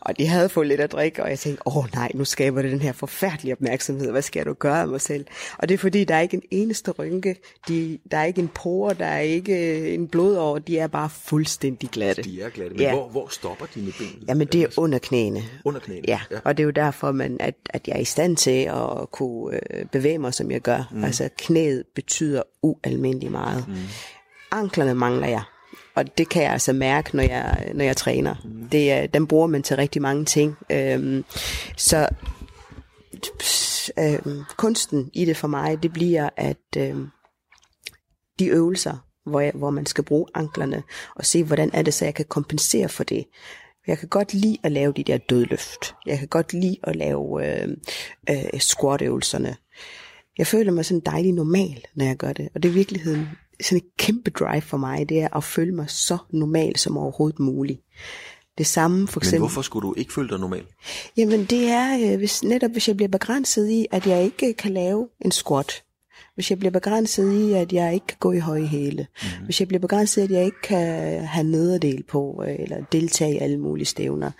[0.00, 2.62] Og de havde fået lidt at drikke, og jeg tænkte, åh oh, nej, nu skaber
[2.62, 4.10] det den her forfærdelige opmærksomhed.
[4.10, 5.26] Hvad skal du gøre af mig selv?
[5.58, 7.36] Og det er fordi, der er ikke en eneste rynke,
[7.68, 11.88] de, der er ikke en pore, der er ikke en blodår, de er bare fuldstændig
[11.90, 12.22] glatte.
[12.22, 12.92] De er glatte, men Ja.
[12.94, 14.24] hvor, hvor stopper dine ben?
[14.28, 15.42] Jamen det er under knæene.
[15.64, 16.04] Under knæene?
[16.08, 16.36] Ja, ja.
[16.44, 19.60] og det er jo derfor, man, at, at jeg er i stand til at kunne
[19.74, 20.88] øh, bevæge mig, som jeg gør.
[20.92, 21.04] Mm.
[21.04, 23.64] Altså knæet betyder ualmindelig meget.
[23.68, 23.74] Mm.
[24.52, 25.42] Anklerne mangler jeg.
[25.94, 28.34] Og det kan jeg altså mærke, når jeg, når jeg træner.
[28.44, 28.68] Mm.
[28.68, 30.56] Det den bruger man til rigtig mange ting.
[30.70, 31.24] Øhm,
[31.76, 32.08] så
[33.98, 37.08] øhm, kunsten i det for mig, det bliver, at øhm,
[38.38, 40.82] de øvelser, hvor, jeg, hvor man skal bruge anklerne,
[41.16, 43.26] og se, hvordan er det, så jeg kan kompensere for det.
[43.86, 45.94] Jeg kan godt lide at lave de der dødløft.
[46.06, 47.68] Jeg kan godt lide at lave øh,
[48.30, 49.56] øh, squat-øvelserne.
[50.38, 52.48] Jeg føler mig sådan dejlig normal, når jeg gør det.
[52.54, 53.28] Og det er i virkeligheden
[53.60, 55.08] sådan et kæmpe drive for mig.
[55.08, 57.80] Det er at føle mig så normal som overhovedet muligt.
[58.58, 59.40] Det samme for Men eksempel...
[59.40, 60.64] hvorfor skulle du ikke føle dig normal?
[61.16, 64.72] Jamen det er, øh, hvis, netop hvis jeg bliver begrænset i, at jeg ikke kan
[64.72, 65.82] lave en squat.
[66.34, 69.06] Hvis jeg bliver begrænset i, at jeg ikke kan gå i høje hæle.
[69.22, 69.44] Mm.
[69.44, 73.34] Hvis jeg bliver begrænset i, at jeg ikke kan have nederdel på, øh, eller deltage
[73.34, 74.30] i alle mulige stævner.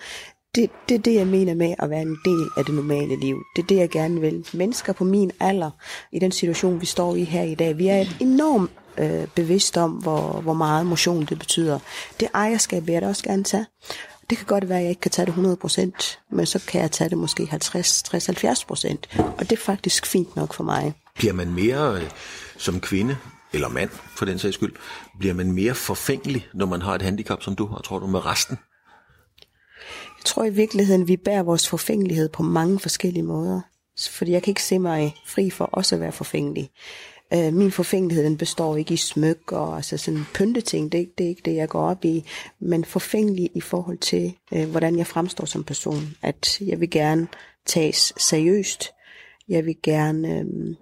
[0.55, 3.37] Det, det er det, jeg mener med at være en del af det normale liv.
[3.57, 4.46] Det er det, jeg gerne vil.
[4.55, 5.70] Mennesker på min alder,
[6.12, 9.90] i den situation, vi står i her i dag, vi er enormt øh, bevidst om,
[9.90, 11.78] hvor, hvor meget motion det betyder.
[12.20, 13.66] Det ejerskab vil jeg da også gerne tage.
[14.31, 16.90] Det kan godt være, at jeg ikke kan tage det 100%, men så kan jeg
[16.90, 19.22] tage det måske 50-60-70%.
[19.38, 20.94] Og det er faktisk fint nok for mig.
[21.14, 22.11] Bliver man mere øh,
[22.57, 23.16] som kvinde,
[23.52, 24.72] eller mand for den sags skyld,
[25.18, 28.26] bliver man mere forfængelig, når man har et handicap som du har, tror du, med
[28.26, 28.59] resten?
[30.18, 33.61] Jeg tror i virkeligheden, vi bærer vores forfængelighed på mange forskellige måder.
[34.11, 36.70] Fordi jeg kan ikke se mig fri for også at være forfængelig.
[37.35, 40.92] Øh, min forfængelighed den består ikke i smyk og altså sådan pynteting.
[40.92, 42.25] Det det er ikke det, jeg går op i.
[42.61, 46.14] Men forfængelig i forhold til, øh, hvordan jeg fremstår som person.
[46.23, 47.29] At jeg vil gerne
[47.66, 48.90] tages seriøst.
[49.49, 50.77] Jeg vil gerne, øh,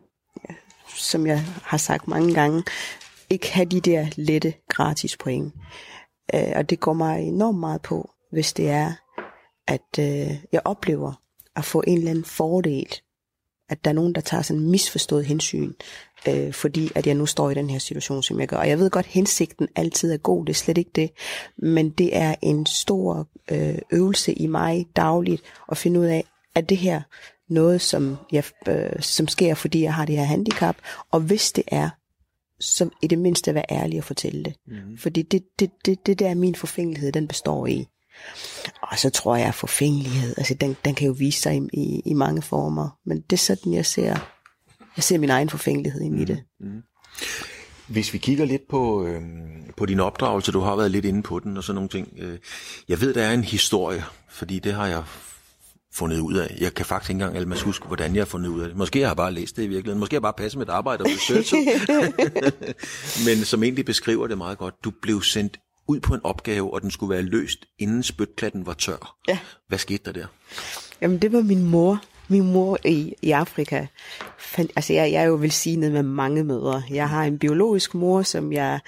[0.97, 2.63] som jeg har sagt mange gange,
[3.31, 5.55] ikke have de der lette gratis point.
[6.35, 8.93] Øh, og det går mig enormt meget på, hvis det er,
[9.67, 11.13] at øh, jeg oplever
[11.57, 12.95] at få en eller anden fordel.
[13.69, 15.73] At der er nogen, der tager sådan en misforstået hensyn,
[16.29, 18.57] øh, fordi at jeg nu står i den her situation, som jeg gør.
[18.57, 21.11] Og jeg ved godt, at hensigten altid er god, det er slet ikke det.
[21.57, 26.69] Men det er en stor øh, øvelse i mig dagligt at finde ud af, at
[26.69, 27.03] det her
[27.49, 30.77] noget, som, jeg, øh, som sker, fordi jeg har det her handicap.
[31.11, 31.91] Og hvis det er,
[32.61, 34.55] så i det mindste være ærlig og fortælle det.
[34.67, 34.99] Mm.
[34.99, 37.87] Fordi det, det, det, det der min forfængelighed, den består i.
[38.83, 42.03] Og så tror jeg, at forfængelighed, altså den, den kan jo vise sig i, i,
[42.05, 42.99] i mange former.
[43.07, 44.40] Men det er sådan, jeg ser,
[45.01, 46.43] jeg ser min egen forfængelighed ind i det.
[47.87, 49.23] Hvis vi kigger lidt på, øh,
[49.77, 52.09] på din opdragelse, du har været lidt inde på den og sådan nogle ting.
[52.19, 52.39] Øh,
[52.89, 55.05] jeg ved, der er en historie, fordi det har jeg
[55.93, 56.57] fundet ud af.
[56.61, 58.77] Jeg kan faktisk ikke engang almest huske, hvordan jeg har fundet ud af det.
[58.77, 60.01] Måske har jeg bare læst det i virkeligheden.
[60.01, 61.65] Måske har jeg bare passet mit arbejde og researchet.
[63.27, 64.75] Men som egentlig beskriver det meget godt.
[64.85, 65.59] Du blev sendt
[65.89, 69.17] ud på en opgave, og den skulle være løst, inden spytklatten var tør.
[69.29, 69.39] Ja.
[69.69, 70.27] Hvad skete der der?
[71.01, 72.03] Jamen, det var min mor.
[72.31, 73.87] Min mor i, i Afrika.
[74.39, 76.83] Fandt, altså, jeg, jeg er jo velsignet med mange mødre.
[76.91, 78.81] Jeg har en biologisk mor, som jeg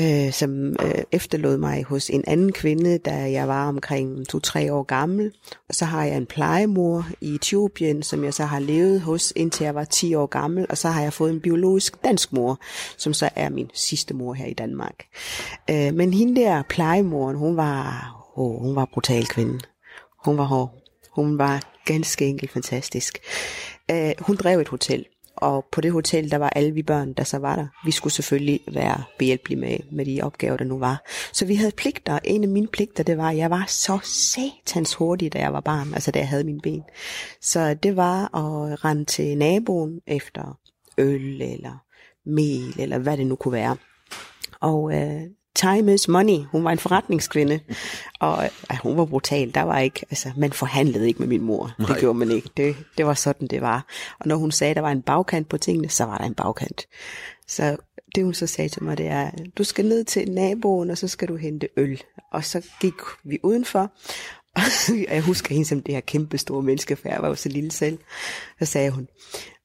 [0.00, 4.82] øh, som øh, efterlod mig hos en anden kvinde, da jeg var omkring to-tre år
[4.82, 5.32] gammel.
[5.68, 9.64] Og så har jeg en plejemor i Etiopien, som jeg så har levet hos, indtil
[9.64, 10.66] jeg var 10 år gammel.
[10.70, 12.60] Og så har jeg fået en biologisk dansk mor,
[12.96, 15.04] som så er min sidste mor her i Danmark.
[15.70, 19.58] Øh, men hende der plejemoren, hun var, oh, hun var brutal kvinde.
[20.24, 20.74] Hun var hård.
[21.10, 23.18] Hun var ganske enkelt fantastisk.
[23.90, 25.04] Øh, hun drev et hotel,
[25.36, 27.66] og på det hotel, der var alle vi børn, der så var der.
[27.84, 31.04] Vi skulle selvfølgelig være behjælpelige med, med de opgaver, der nu var.
[31.32, 32.18] Så vi havde pligter.
[32.24, 35.60] En af mine pligter, det var, at jeg var så satans hurtig, da jeg var
[35.60, 36.82] barn, altså da jeg havde mine ben.
[37.40, 40.58] Så det var at rende til naboen efter
[40.98, 41.82] øl eller
[42.26, 43.76] mel, eller hvad det nu kunne være.
[44.60, 45.22] Og øh,
[45.56, 46.44] time is money.
[46.52, 47.60] Hun var en forretningskvinde,
[48.20, 49.54] og øh, hun var brutal.
[49.54, 51.74] Der var ikke, altså, man forhandlede ikke med min mor.
[51.78, 51.88] Nej.
[51.88, 52.50] Det gjorde man ikke.
[52.56, 53.86] Det, det var sådan, det var.
[54.18, 56.34] Og når hun sagde, at der var en bagkant på tingene, så var der en
[56.34, 56.86] bagkant.
[57.46, 57.76] Så
[58.14, 61.08] det hun så sagde til mig, det er, du skal ned til naboen, og så
[61.08, 62.02] skal du hente øl.
[62.32, 63.90] Og så gik vi udenfor,
[65.08, 67.70] jeg husker hende som det her kæmpe store menneske, for jeg var jo så lille
[67.70, 67.98] selv.
[68.58, 69.08] Så sagde hun,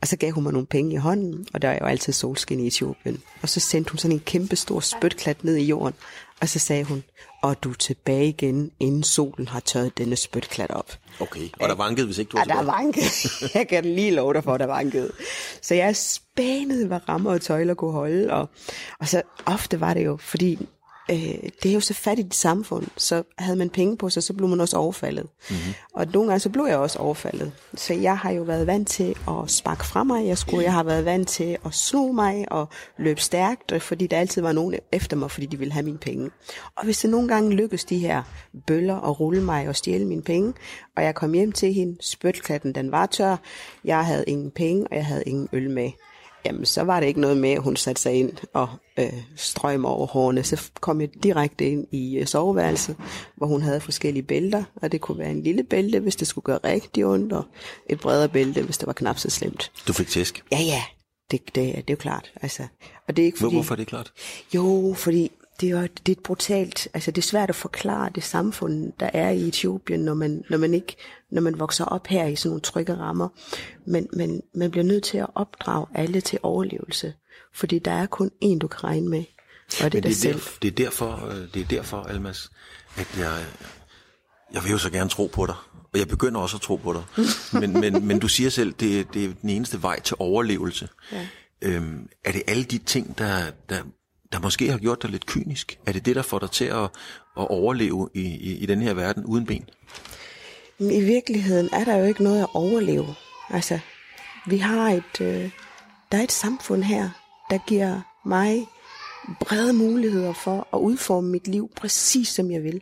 [0.01, 2.59] og så gav hun mig nogle penge i hånden, og der er jo altid solskin
[2.59, 3.21] i Etiopien.
[3.41, 5.93] Og så sendte hun sådan en kæmpe stor spytklat ned i jorden,
[6.41, 7.03] og så sagde hun,
[7.41, 10.97] og du er tilbage igen, inden solen har tørret denne spytklat op.
[11.19, 13.05] Okay, og der vankede, hvis ikke du Ja, var der vankede.
[13.57, 15.11] Jeg kan lige love dig for, der vankede.
[15.61, 18.33] Så jeg spænede, hvad rammer og tøjler kunne holde.
[18.33, 18.49] Og,
[18.99, 20.67] og så ofte var det jo, fordi
[21.11, 24.49] øh, det er jo så fattigt samfund, så havde man penge på sig, så blev
[24.49, 25.27] man også overfaldet.
[25.49, 25.73] Mm-hmm.
[25.93, 27.51] Og nogle gange så blev jeg også overfaldet.
[27.73, 30.27] Så jeg har jo været vant til at sparke fra mig.
[30.27, 34.17] Jeg, skulle, jeg har været vant til at sno mig og løbe stærkt, fordi der
[34.17, 36.31] altid var nogen efter mig, fordi de ville have mine penge.
[36.75, 38.23] Og hvis det nogle gange lykkedes de her
[38.67, 40.53] bøller at rulle mig og stjæle mine penge,
[40.97, 43.37] og jeg kom hjem til hende, spytklatten den var tør,
[43.85, 45.91] jeg havde ingen penge, og jeg havde ingen øl med
[46.45, 49.79] jamen så var det ikke noget med, at hun satte sig ind og øh, strøg
[49.79, 50.43] mig over hårene.
[50.43, 52.95] Så kom jeg direkte ind i øh, soveværelset,
[53.37, 56.43] hvor hun havde forskellige bælter, og det kunne være en lille bælte, hvis det skulle
[56.43, 57.45] gøre rigtig ondt, og
[57.89, 59.71] et bredere bælte, hvis det var knap så slemt.
[59.87, 60.43] Du fik tæsk.
[60.51, 60.83] Ja, ja,
[61.31, 62.31] det, det, det er jo klart.
[62.41, 62.63] Altså,
[63.07, 64.11] og det er ikke fordi, hvorfor er det klart?
[64.53, 68.09] jo, fordi det er jo det er et brutalt, altså det er svært at forklare
[68.15, 70.95] det samfund, der er i Etiopien, når man, når man ikke,
[71.31, 73.29] når man vokser op her i sådan nogle trygge rammer.
[73.85, 77.13] Men, men man bliver nødt til at opdrage alle til overlevelse,
[77.53, 79.23] fordi der er kun én, du kan regne med,
[79.83, 80.33] og det er dig det er, selv.
[80.33, 82.51] derfor, det er derfor, øh, det er derfor, Almas,
[82.97, 83.45] at jeg,
[84.53, 85.55] jeg vil jo så gerne tro på dig.
[85.93, 87.03] Og jeg begynder også at tro på dig.
[87.61, 90.89] Men, men, men du siger selv, det, det er den eneste vej til overlevelse.
[91.11, 91.27] Ja.
[91.61, 93.81] Øhm, er det alle de ting, der, der,
[94.31, 95.79] der måske har gjort dig lidt kynisk?
[95.85, 96.83] Er det det, der får dig til at,
[97.37, 99.69] at overleve i, i, i den her verden uden ben?
[100.79, 103.15] I virkeligheden er der jo ikke noget at overleve.
[103.49, 103.79] Altså,
[104.47, 105.51] vi har et, øh,
[106.11, 107.09] der er et samfund her,
[107.49, 108.67] der giver mig
[109.39, 112.81] brede muligheder for at udforme mit liv præcis som jeg vil.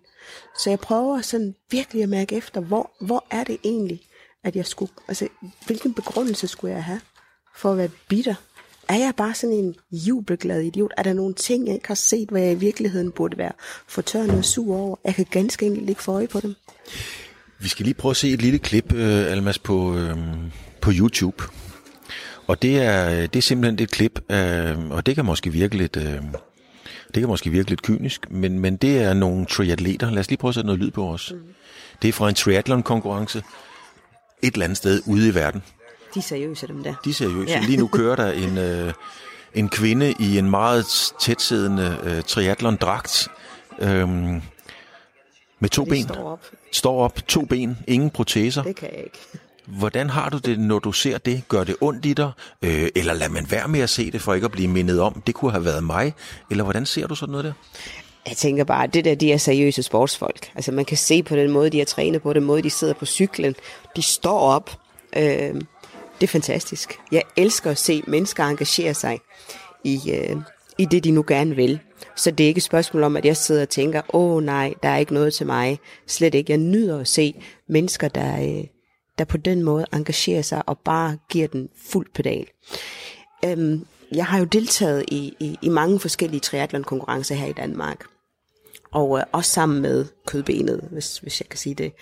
[0.59, 4.01] Så jeg prøver sådan virkelig at mærke efter, hvor, hvor er det egentlig,
[4.43, 5.27] at jeg skulle, altså
[5.65, 7.01] hvilken begrundelse skulle jeg have
[7.55, 8.35] for at være bitter?
[8.89, 10.91] Er jeg bare sådan en jubelglad idiot?
[10.97, 13.51] Er der nogle ting, jeg ikke har set, hvad jeg i virkeligheden burde være
[13.87, 14.95] fortørnet og sur over?
[15.05, 16.55] Jeg kan ganske enkelt ikke få øje på dem.
[17.59, 20.17] Vi skal lige prøve at se et lille klip, øh, Almas, på, øh,
[20.81, 21.43] på YouTube.
[22.47, 25.97] Og det er, det er simpelthen et klip, øh, og det kan måske virke lidt,
[25.97, 26.21] øh,
[27.13, 30.11] det kan måske virke lidt kynisk, men, men det er nogle triatleter.
[30.11, 31.33] Lad os lige prøve at sætte noget lyd på os.
[31.35, 31.39] Mm.
[32.01, 33.43] Det er fra en triathlon-konkurrence
[34.41, 35.63] et eller andet sted ude i verden.
[36.13, 36.93] De er seriøse, dem der.
[37.05, 37.53] De er seriøse.
[37.53, 37.59] Ja.
[37.59, 38.93] Lige nu kører der en, øh,
[39.53, 40.85] en kvinde i en meget
[41.21, 43.27] tætsiddende øh, triathlon-dragt
[43.79, 44.09] øh,
[45.59, 46.03] med to De ben.
[46.03, 46.39] står op.
[46.71, 48.63] Står op, to ben, ingen proteser.
[48.63, 49.17] Det kan jeg ikke.
[49.65, 51.43] Hvordan har du det, når du ser det?
[51.47, 52.31] Gør det ondt i dig?
[52.61, 55.23] Øh, eller lad man være med at se det, for ikke at blive mindet om,
[55.27, 56.13] det kunne have været mig?
[56.51, 57.53] Eller hvordan ser du sådan noget der?
[58.27, 60.51] Jeg tænker bare, at det der, de er seriøse sportsfolk.
[60.55, 62.93] Altså man kan se på den måde, de har trænet på, den måde, de sidder
[62.93, 63.55] på cyklen.
[63.95, 64.79] De står op.
[65.17, 65.55] Øh,
[66.21, 66.99] det er fantastisk.
[67.11, 69.19] Jeg elsker at se mennesker engagere sig
[69.83, 70.37] i, øh,
[70.77, 71.79] i det, de nu gerne vil.
[72.15, 74.73] Så det er ikke et spørgsmål om, at jeg sidder og tænker, åh oh, nej,
[74.83, 75.79] der er ikke noget til mig.
[76.07, 76.51] Slet ikke.
[76.51, 78.63] Jeg nyder at se mennesker, der, øh,
[79.17, 82.45] der på den måde engagerer sig og bare giver den fuld pedal.
[83.45, 88.05] Øhm, jeg har jo deltaget i, i, i mange forskellige triathlon-konkurrencer her i Danmark.
[88.91, 91.93] Og øh, også sammen med kødbenet, hvis, hvis jeg kan sige det.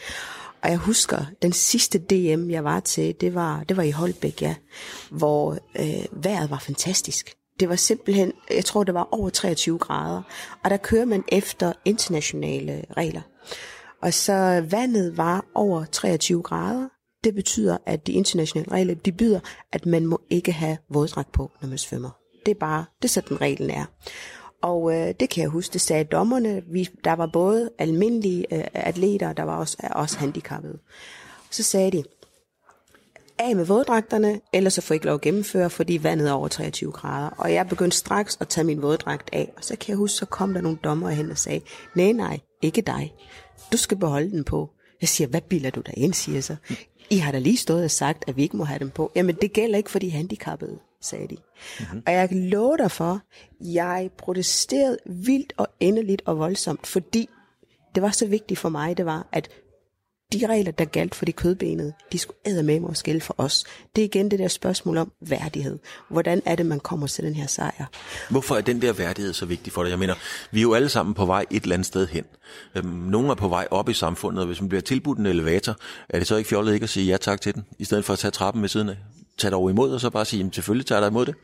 [0.63, 4.41] Og jeg husker, den sidste DM, jeg var til, det var, det var i Holbæk,
[4.41, 4.55] ja,
[5.09, 7.33] hvor øh, vejret var fantastisk.
[7.59, 10.21] Det var simpelthen, jeg tror, det var over 23 grader.
[10.63, 13.21] Og der kører man efter internationale regler.
[14.01, 16.87] Og så vandet var over 23 grader.
[17.23, 19.39] Det betyder, at de internationale regler, de byder,
[19.71, 22.09] at man må ikke have våddragt på, når man svømmer.
[22.45, 23.85] Det er bare, det er sådan reglen er.
[24.61, 26.63] Og øh, det kan jeg huske, det sagde dommerne.
[26.71, 30.79] Vi, der var både almindelige øh, atleter, der var også, også handicappede.
[31.51, 32.03] Så sagde de,
[33.39, 36.47] af med våddragterne, ellers så får I ikke lov at gennemføre, fordi vandet er over
[36.47, 37.29] 23 grader.
[37.29, 40.25] Og jeg begyndte straks at tage min våddragt af, og så kan jeg huske, så
[40.25, 41.61] kom der nogle dommer hen og sagde,
[41.95, 43.13] nej, nej, ikke dig.
[43.71, 44.69] Du skal beholde den på.
[45.01, 46.55] Jeg siger, hvad bilder du dig ind, siger jeg så.
[47.09, 49.11] I har da lige stået og sagt, at vi ikke må have dem på.
[49.15, 51.37] Jamen, det gælder ikke for de handicappede, sagde de.
[51.79, 52.03] Mm-hmm.
[52.07, 53.21] Og jeg kan love dig for,
[53.61, 57.29] jeg protesterede vildt og endeligt og voldsomt, fordi
[57.95, 59.49] det var så vigtigt for mig, det var, at
[60.33, 63.35] de regler, der galt for de kødbenede, de skulle æde med mig og skille for
[63.37, 63.63] os.
[63.95, 65.79] Det er igen det der spørgsmål om værdighed.
[66.09, 67.85] Hvordan er det, man kommer til den her sejr?
[68.29, 69.89] Hvorfor er den der værdighed så vigtig for dig?
[69.89, 70.15] Jeg mener,
[70.51, 72.25] vi er jo alle sammen på vej et eller andet sted hen.
[72.75, 75.75] Øhm, nogle er på vej op i samfundet, og hvis man bliver tilbudt en elevator,
[76.09, 78.13] er det så ikke fjollet ikke at sige ja tak til den, i stedet for
[78.13, 78.95] at tage trappen ved siden af?
[79.37, 81.35] Tag dig over imod, og så bare sige, jamen, selvfølgelig tager jeg dig imod det.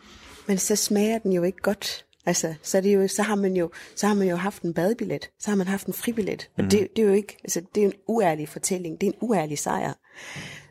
[0.47, 2.05] Men så smager den jo ikke godt.
[2.25, 4.73] Altså, så, er det jo, så, har man jo, så har man jo haft en
[4.73, 6.49] badebillet, så har man haft en fribillet.
[6.57, 9.17] Og det, det er jo ikke, altså, det er en uærlig fortælling, det er en
[9.21, 9.93] uærlig sejr.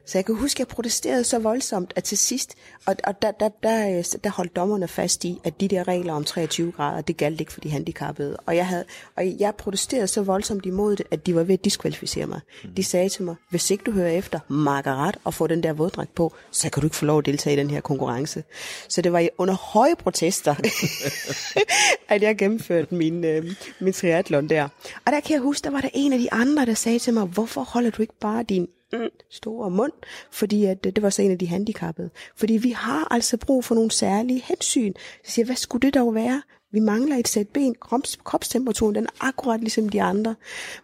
[0.06, 2.54] Så jeg kan huske, at jeg protesterede så voldsomt, at til sidst,
[2.86, 6.12] og, og der, der, der, øh, der holdt dommerne fast i, at de der regler
[6.12, 8.36] om 23 grader, det galt ikke for de handicappede.
[8.46, 8.84] Og jeg, havde,
[9.16, 12.40] og jeg protesterede så voldsomt imod det, at de var ved at diskvalificere mig.
[12.76, 16.14] De sagde til mig, hvis ikke du hører efter Margaret og får den der våddragt
[16.14, 18.44] på, så kan du ikke få lov at deltage i den her konkurrence.
[18.88, 20.54] Så det var under høje protester,
[22.14, 24.68] at jeg gennemførte min, øh, min triathlon der.
[25.06, 27.14] Og der kan jeg huske, der var der en af de andre, der sagde til
[27.14, 29.92] mig, hvorfor holder du ikke bare din mm, store mund,
[30.30, 32.10] fordi at, det var så en af de handicappede.
[32.36, 34.92] Fordi vi har altså brug for nogle særlige hensyn.
[35.24, 36.42] Så siger, hvad skulle det dog være?
[36.72, 37.74] Vi mangler et sæt ben.
[37.80, 40.34] Krops, kropstemperaturen, den er akkurat ligesom de andre.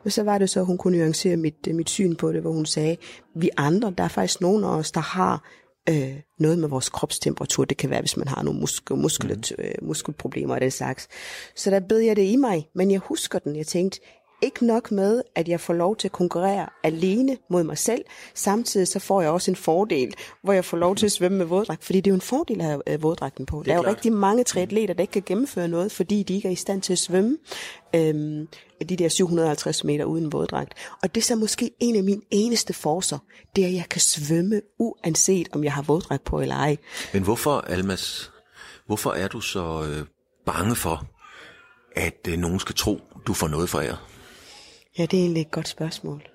[0.05, 2.53] Men så var det så, at hun kunne nuancere mit, mit syn på det, hvor
[2.53, 2.97] hun sagde,
[3.35, 5.45] vi andre, der er faktisk nogen af os, der har
[5.89, 7.65] øh, noget med vores kropstemperatur.
[7.65, 9.65] Det kan være, hvis man har nogle muskel, muskel, mm.
[9.65, 11.09] øh, muskelproblemer og den slags.
[11.57, 13.57] Så der bed jeg det i mig, men jeg husker den.
[13.57, 14.01] Jeg tænkte,
[14.43, 18.89] ikke nok med, at jeg får lov til at konkurrere alene mod mig selv, samtidig
[18.89, 21.85] så får jeg også en fordel, hvor jeg får lov til at svømme med våddragt,
[21.85, 23.63] fordi det er jo en fordel at have øh, våddragten på.
[23.67, 23.95] Der er jo klart.
[23.97, 26.93] rigtig mange triatleter, der ikke kan gennemføre noget, fordi de ikke er i stand til
[26.93, 27.39] at svømme
[27.95, 28.49] øhm,
[28.89, 30.75] de der 750 meter uden våddragt.
[31.03, 33.19] Og det er så måske en af mine eneste forser,
[33.57, 36.77] det er, at jeg kan svømme, uanset om jeg har våddragt på eller ej.
[37.13, 38.31] Men hvorfor, Almas,
[38.87, 40.07] hvorfor er du så øh,
[40.47, 41.07] bange for,
[41.97, 43.97] at øh, nogen skal tro, du får noget for jer?
[44.99, 46.29] Ja, det er egentlig et godt spørgsmål.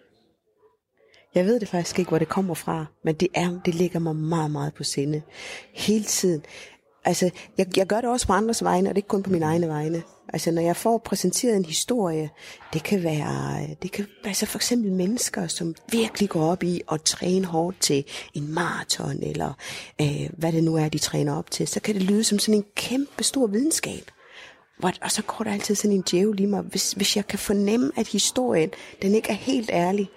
[1.35, 4.15] Jeg ved det faktisk ikke, hvor det kommer fra, men det, er, det ligger mig
[4.15, 5.21] meget, meget på sinde.
[5.73, 6.43] Hele tiden.
[7.05, 9.29] Altså, jeg, jeg gør det også på andres vegne, og det er ikke kun på
[9.29, 10.03] mine egne vegne.
[10.33, 12.29] Altså, når jeg får præsenteret en historie,
[12.73, 17.01] det kan være, det kan altså for eksempel mennesker, som virkelig går op i at
[17.01, 19.53] træne hårdt til en maraton, eller
[20.01, 22.55] øh, hvad det nu er, de træner op til, så kan det lyde som sådan
[22.55, 24.11] en kæmpe stor videnskab.
[25.01, 26.61] Og så går der altid sådan en djævel i mig.
[26.61, 28.69] Hvis, hvis jeg kan fornemme, at historien,
[29.01, 30.09] den ikke er helt ærlig,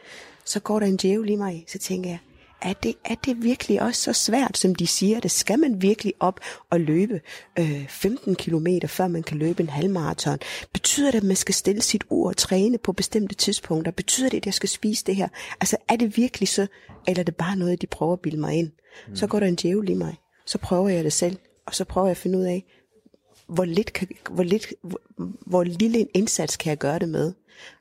[0.44, 1.64] så går der en djævel i mig.
[1.68, 2.18] Så tænker jeg,
[2.62, 5.30] er det, er det virkelig også så svært, som de siger det?
[5.30, 6.40] Skal man virkelig op
[6.70, 7.20] og løbe
[7.58, 10.38] øh, 15 km, før man kan løbe en halvmarathon?
[10.72, 13.92] Betyder det, at man skal stille sit ur og træne på bestemte tidspunkter?
[13.92, 15.28] Betyder det, at jeg skal spise det her?
[15.60, 16.66] Altså, er det virkelig så,
[17.08, 18.70] eller er det bare noget, de prøver at bilde mig ind?
[19.08, 19.16] Mm.
[19.16, 20.16] Så går der en djævel i mig.
[20.46, 22.64] Så prøver jeg det selv, og så prøver jeg at finde ud af,
[23.48, 25.00] hvor, lidt kan, hvor, lidt, hvor,
[25.46, 27.32] hvor lille en indsats kan jeg gøre det med.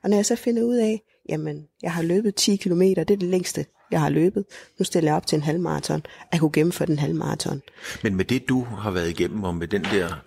[0.02, 3.04] Og når jeg så finder ud af, jamen, jeg har løbet 10 km, det er
[3.04, 4.44] det længste, jeg har løbet.
[4.78, 6.02] Nu stiller jeg op til en halvmarathon.
[6.32, 7.62] Jeg kunne gennemføre den halvmarathon.
[8.02, 10.22] Men med det, du har været igennem, og med den der,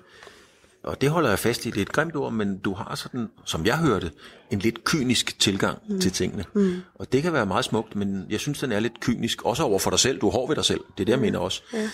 [0.84, 3.28] og det holder jeg fast i, det er et grimt ord, men du har sådan,
[3.46, 4.12] som jeg hørte,
[4.52, 6.02] en lidt kynisk tilgang mm.
[6.02, 6.46] til tingene.
[6.54, 6.76] Mm.
[6.96, 9.80] Og det kan være meget smukt, men jeg synes, den er lidt kynisk, også over
[9.80, 10.22] for dig selv.
[10.22, 11.22] Du er hård ved dig selv, det er det, jeg mm.
[11.22, 11.62] mener også.
[11.74, 11.90] Ja.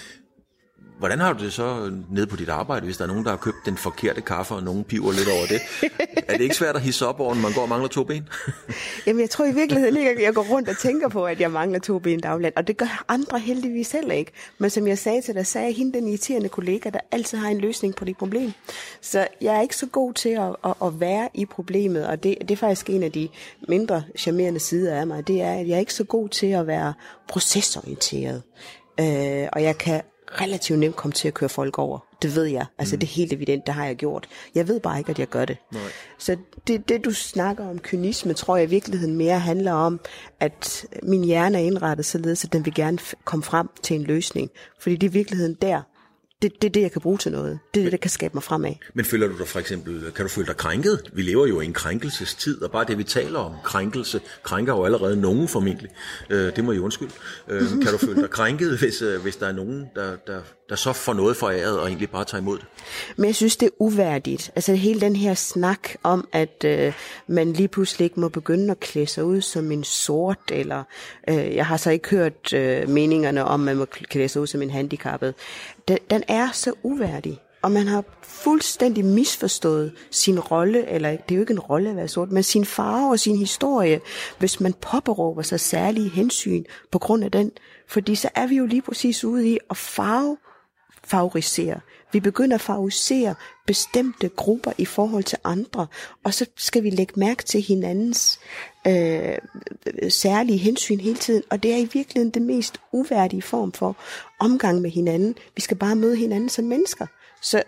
[1.00, 3.38] Hvordan har du det så nede på dit arbejde, hvis der er nogen, der har
[3.38, 5.62] købt den forkerte kaffe, og nogen piver lidt over det?
[6.30, 8.30] er det ikke svært at hisse op over, når man går og mangler to ben?
[9.08, 11.52] Jamen, jeg tror i virkeligheden ikke, at jeg går rundt og tænker på, at jeg
[11.52, 12.58] mangler to ben dagligt.
[12.58, 14.32] Og det gør andre heldigvis heller ikke.
[14.58, 17.38] Men som jeg sagde til dig, så er jeg hende den irriterende kollega, der altid
[17.38, 18.52] har en løsning på det problem.
[19.02, 22.38] Så jeg er ikke så god til at, at, at være i problemet, og det,
[22.42, 23.30] det er faktisk en af de
[23.68, 25.28] mindre charmerende sider af mig.
[25.28, 26.94] Det er, at jeg er ikke så god til at være
[27.28, 28.44] procesorienteret.
[29.00, 32.00] Øh, og jeg kan relativt nemt komme til at køre folk over.
[32.22, 32.66] Det ved jeg.
[32.78, 33.00] Altså mm.
[33.00, 34.28] det er helt evident, det har jeg gjort.
[34.56, 35.58] Jeg ved bare ikke, at jeg gør det.
[35.72, 35.82] Nej.
[36.18, 40.00] Så det, det du snakker om kynisme, tror jeg i virkeligheden mere handler om,
[40.40, 44.50] at min hjerne er indrettet således, at den vil gerne komme frem til en løsning.
[44.80, 45.82] Fordi det er i virkeligheden der,
[46.46, 47.60] det, det er det, jeg kan bruge til noget.
[47.74, 48.74] Det er det, der kan skabe mig fremad.
[48.94, 51.02] Men føler du dig for eksempel, kan du føle dig krænket?
[51.14, 54.86] Vi lever jo i en krænkelsestid, og bare det, vi taler om, krænkelse, krænker jo
[54.86, 55.90] allerede nogen formentlig.
[56.30, 57.12] Øh, det må jeg undskylde.
[57.48, 60.76] Øh, kan du føle dig krænket, hvis, øh, hvis der er nogen, der, der, der
[60.76, 62.66] så får noget foræret og egentlig bare tager imod det?
[63.16, 64.52] Men jeg synes, det er uværdigt.
[64.56, 66.94] Altså hele den her snak om, at øh,
[67.28, 70.84] man lige pludselig ikke må begynde at klæde sig ud som en sort, eller
[71.30, 74.48] øh, jeg har så ikke hørt øh, meningerne om, at man må klæde sig ud
[74.48, 75.34] som en handicappet.
[75.88, 77.42] Den, den er så uværdig.
[77.62, 81.96] Og man har fuldstændig misforstået sin rolle, eller det er jo ikke en rolle at
[81.96, 84.02] være sort, men sin farve og sin historie,
[84.40, 87.52] hvis man påberåber sig særlige hensyn på grund af den.
[87.88, 90.38] Fordi så er vi jo lige præcis ude i at farve
[91.06, 91.80] favorisere.
[92.12, 93.36] Vi begynder at favorisere
[93.66, 95.88] bestemte grupper i forhold til andre,
[96.24, 98.40] og så skal vi lægge mærke til hinandens
[98.88, 99.38] øh,
[100.10, 103.96] særlige hensyn hele tiden, og det er i virkeligheden den mest uværdige form for
[104.40, 105.36] omgang med hinanden.
[105.56, 107.08] Vi skal bare møde hinanden som mennesker.
[107.42, 107.64] Så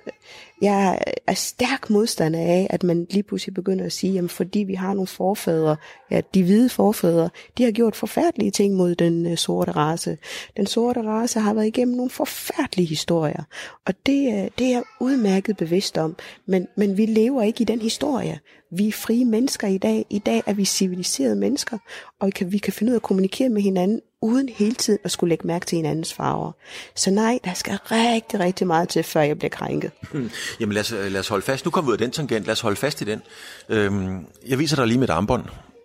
[0.62, 4.74] jeg er stærk modstander af, at man lige pludselig begynder at sige, jamen fordi vi
[4.74, 5.76] har nogle forfædre,
[6.12, 10.18] ja, de hvide forfædre, de har gjort forfærdelige ting mod den øh, sorte race.
[10.58, 13.44] Den sorte race har været igennem nogle forfærdelige historier,
[13.86, 17.66] og det, øh, det er jeg udmærket bevidst om, men, men vi lever ikke i
[17.66, 18.40] den historie.
[18.72, 20.06] Vi er frie mennesker i dag.
[20.10, 21.78] I dag er vi civiliserede mennesker,
[22.20, 25.00] og vi kan, vi kan finde ud af at kommunikere med hinanden, uden hele tiden
[25.04, 26.52] at skulle lægge mærke til hinandens farver.
[26.96, 29.92] Så nej, der skal rigtig, rigtig meget til, før jeg bliver krænket.
[30.60, 31.66] Jamen lad os, lad os holde fast.
[31.66, 32.46] Nu kommer vi ud af den tangent.
[32.46, 33.22] Lad os holde fast i den.
[33.70, 35.44] Øhm, jeg viser dig lige mit armbånd.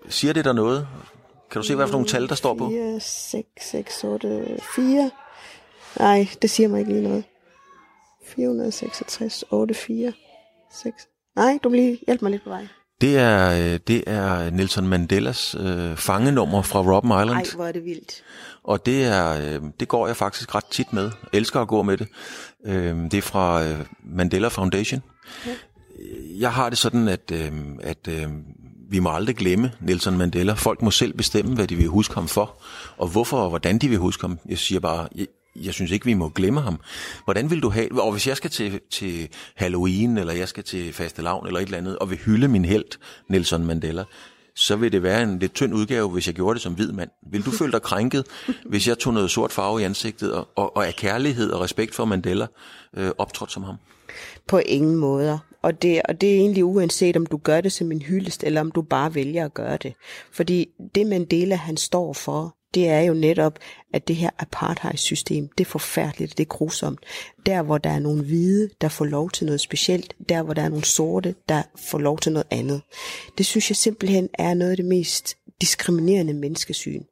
[0.08, 0.86] Siger det der noget?
[1.50, 2.68] Kan du se, hvad for nogle tal, der står på?
[2.68, 5.10] 4, 6, 6, 8, 4.
[5.98, 7.24] Nej, det siger mig ikke lige noget.
[8.26, 10.12] 466, 8, 4,
[10.82, 11.08] 6.
[11.36, 12.66] Nej, du må lige hjælpe mig lidt på vej.
[13.00, 17.30] Det er, øh, det er Nelson Mandelas øh, fangenummer fra Robben Island.
[17.30, 18.22] Nej, hvor er det vildt.
[18.64, 21.02] Og det, er, øh, det går jeg faktisk ret tit med.
[21.02, 22.08] Jeg elsker at gå med det.
[22.66, 25.02] Øh, det er fra øh, Mandela Foundation.
[25.46, 25.50] Ja.
[26.38, 27.52] Jeg har det sådan, at, øh,
[27.82, 28.28] at øh,
[28.90, 30.52] vi må aldrig glemme Nelson Mandela.
[30.52, 32.62] Folk må selv bestemme, hvad de vil huske ham for,
[32.96, 34.38] og hvorfor og hvordan de vil huske ham.
[34.48, 35.08] Jeg siger bare,
[35.56, 36.80] jeg synes ikke, vi må glemme ham.
[37.24, 40.92] Hvordan vil du have, og hvis jeg skal til, til Halloween, eller jeg skal til
[40.92, 42.98] fastelavn, eller et eller andet, og vil hylde min held,
[43.28, 44.04] Nelson Mandela,
[44.54, 47.10] så vil det være en lidt tynd udgave, hvis jeg gjorde det som hvid mand.
[47.30, 48.26] Vil du føle dig krænket,
[48.66, 51.94] hvis jeg tog noget sort farve i ansigtet, og, og, og af kærlighed og respekt
[51.94, 52.46] for Mandela
[52.96, 53.76] øh, optrådt som ham?
[54.46, 55.38] På ingen måder.
[55.62, 58.60] Og det, og det er egentlig uanset, om du gør det som en hyldest, eller
[58.60, 59.94] om du bare vælger at gøre det.
[60.32, 63.58] Fordi det Mandela, han står for, det er jo netop,
[63.92, 67.00] at det her apartheid-system, det er forfærdeligt, det er grusomt.
[67.46, 70.62] Der, hvor der er nogle hvide, der får lov til noget specielt, der, hvor der
[70.62, 72.82] er nogle sorte, der får lov til noget andet.
[73.38, 77.02] Det synes jeg simpelthen er noget af det mest diskriminerende menneskesyn.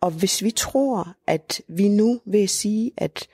[0.00, 3.28] Og hvis vi tror, at vi nu vil sige, at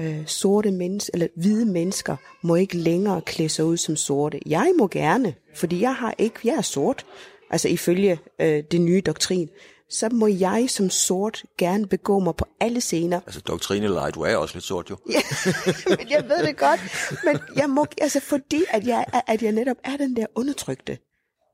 [0.00, 4.40] øh, sorte mennesker, eller hvide mennesker, må ikke længere klæde sig ud som sorte.
[4.46, 7.06] Jeg må gerne, fordi jeg har ikke, jeg er sort,
[7.50, 9.48] altså ifølge øh, det nye doktrin
[9.90, 13.20] så må jeg som sort gerne begå mig på alle scener.
[13.26, 14.96] Altså doktrine eller du er også lidt sort jo.
[15.10, 15.20] ja,
[15.98, 16.80] men jeg ved det godt.
[17.24, 20.98] Men jeg må, altså fordi at jeg, at jeg netop er den der undertrykte,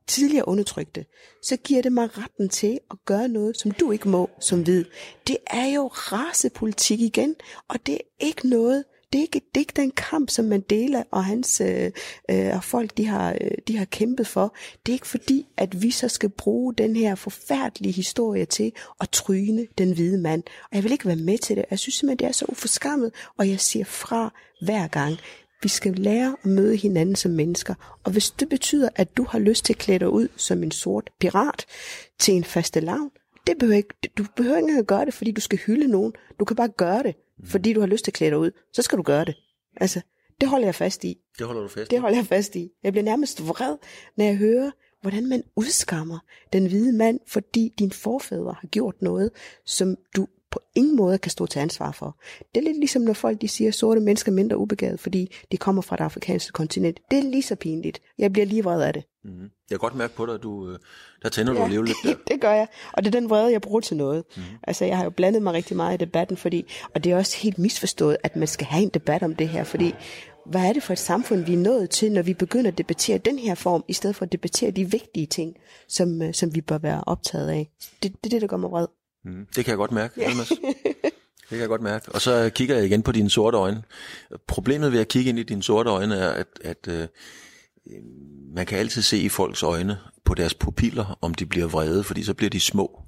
[0.06, 1.04] tidligere undertrykte,
[1.42, 4.84] så giver det mig retten til at gøre noget, som du ikke må som hvid.
[5.26, 7.34] Det er jo racepolitik igen,
[7.68, 11.02] og det er ikke noget, det er ikke, det er ikke den kamp, som Mandela
[11.10, 11.90] og hans øh,
[12.30, 14.54] øh, og folk, de har, øh, de har kæmpet for.
[14.86, 19.10] Det er ikke fordi, at vi så skal bruge den her forfærdelige historie til at
[19.10, 20.42] tryne den hvide mand.
[20.70, 21.64] Og jeg vil ikke være med til det.
[21.70, 25.16] Jeg synes simpelthen, det er så uforskammet, og jeg siger fra hver gang.
[25.62, 27.74] Vi skal lære at møde hinanden som mennesker.
[28.04, 30.70] Og hvis det betyder, at du har lyst til at klæde dig ud som en
[30.70, 31.66] sort pirat
[32.18, 33.10] til en faste lavn,
[33.46, 36.12] det behøver ikke, du behøver ikke at gøre det, fordi du skal hylde nogen.
[36.38, 37.14] Du kan bare gøre det
[37.44, 39.36] fordi du har lyst til at klæde dig ud, så skal du gøre det.
[39.76, 40.00] Altså,
[40.40, 41.18] det holder jeg fast i.
[41.38, 41.94] Det holder du fast i?
[41.94, 42.70] Det holder jeg fast i.
[42.82, 43.76] Jeg bliver nærmest vred,
[44.16, 44.70] når jeg hører,
[45.02, 46.18] hvordan man udskammer
[46.52, 49.30] den hvide mand, fordi din forfædre har gjort noget,
[49.64, 52.20] som du på ingen måde kan stå til ansvar for.
[52.54, 55.34] Det er lidt ligesom, når folk de siger, at sorte mennesker er mindre ubegavet, fordi
[55.52, 57.00] de kommer fra det afrikanske kontinent.
[57.10, 58.02] Det er lige så pinligt.
[58.18, 59.04] Jeg bliver lige vred af det.
[59.26, 59.40] Mm.
[59.40, 60.78] Jeg kan godt mærke på dig, at du, øh,
[61.22, 61.98] der tænder ja, du alligevel lidt
[62.28, 62.32] der.
[62.34, 62.68] det gør jeg.
[62.92, 64.24] Og det er den vrede, jeg bruger til noget.
[64.36, 64.42] Mm.
[64.62, 67.36] Altså, jeg har jo blandet mig rigtig meget i debatten, fordi, og det er også
[67.38, 69.94] helt misforstået, at man skal have en debat om det her, fordi
[70.46, 73.18] hvad er det for et samfund, vi er nået til, når vi begynder at debattere
[73.18, 75.56] den her form, i stedet for at debattere de vigtige ting,
[75.88, 77.70] som, øh, som vi bør være optaget af.
[78.02, 78.86] Det, det er det, der gør mig vred.
[79.24, 79.46] Mm.
[79.56, 80.30] Det kan jeg godt mærke, ja.
[81.40, 82.12] Det kan jeg godt mærke.
[82.12, 83.82] Og så kigger jeg igen på dine sorte øjne.
[84.46, 87.08] Problemet ved at kigge ind i dine sorte øjne er, at, at øh,
[88.56, 92.22] man kan altid se i folks øjne på deres pupiller, om de bliver vrede, fordi
[92.22, 93.02] så bliver de små.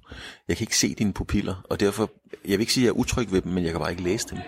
[0.49, 2.11] Jeg kan ikke se dine pupiller, og derfor,
[2.45, 4.03] jeg vil ikke sige, at jeg er utryg ved dem, men jeg kan bare ikke
[4.03, 4.39] læse dem.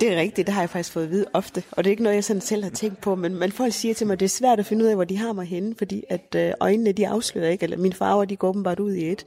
[0.00, 2.02] Det er rigtigt, det har jeg faktisk fået at vide ofte, og det er ikke
[2.02, 4.26] noget, jeg sådan selv har tænkt på, men, men folk siger til mig, at det
[4.26, 6.92] er svært at finde ud af, hvor de har mig henne, fordi at øh, øjnene,
[6.92, 9.26] de afslører ikke, eller mine farver, de går åbenbart ud i et.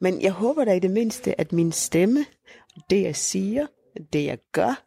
[0.00, 2.24] Men jeg håber da i det mindste, at min stemme,
[2.90, 3.66] det jeg siger,
[4.12, 4.85] det jeg gør,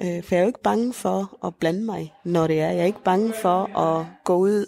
[0.00, 2.70] øh, for jeg er jo ikke bange for at blande mig, når det er.
[2.70, 4.66] Jeg er ikke bange for at gå ud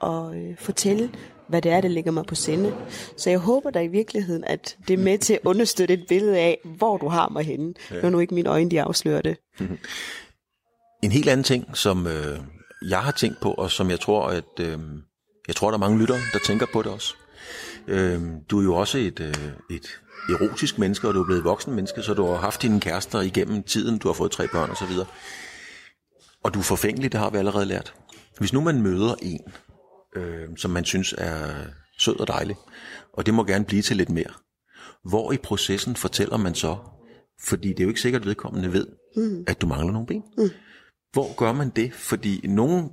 [0.00, 1.10] og øh, fortælle,
[1.48, 2.74] hvad det er, der ligger mig på sinde.
[3.16, 6.38] Så jeg håber da i virkeligheden, at det er med til at understøtte et billede
[6.38, 8.00] af, hvor du har mig henne, ja.
[8.00, 9.36] når nu ikke mine øjne de afslører det.
[11.02, 12.38] En helt anden ting, som øh,
[12.88, 14.78] jeg har tænkt på, og som jeg tror, at øh,
[15.48, 17.14] jeg tror, der er mange lyttere, der tænker på det også.
[17.88, 21.74] Øh, du er jo også et, øh, et erotisk menneske, og du er blevet voksen
[21.74, 24.76] menneske, så du har haft dine kærester igennem tiden, du har fået tre børn og
[24.76, 25.06] så videre.
[26.42, 27.94] Og du er forfængelig, det har vi allerede lært.
[28.38, 29.40] Hvis nu man møder en,
[30.16, 31.54] øh, som man synes er
[31.98, 32.56] sød og dejlig,
[33.12, 34.32] og det må gerne blive til lidt mere,
[35.04, 36.76] hvor i processen fortæller man så,
[37.44, 39.44] fordi det er jo ikke sikkert, at vedkommende ved, mm.
[39.46, 40.22] at du mangler nogle ben.
[40.38, 40.50] Mm.
[41.12, 41.94] Hvor gør man det?
[41.94, 42.90] Fordi nogen,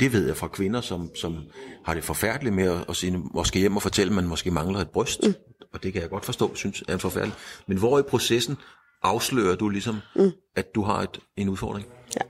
[0.00, 1.36] det ved jeg fra kvinder, som, som
[1.84, 4.78] har det forfærdeligt med at, at sige, måske hjem og fortælle, at man måske mangler
[4.78, 5.26] et bryst.
[5.26, 5.34] Mm.
[5.72, 7.38] Og det kan jeg godt forstå, synes er forfærdeligt.
[7.66, 8.56] Men hvor i processen
[9.02, 10.30] afslører du ligesom, mm.
[10.56, 11.86] at du har et, en udfordring?
[12.16, 12.20] Ja,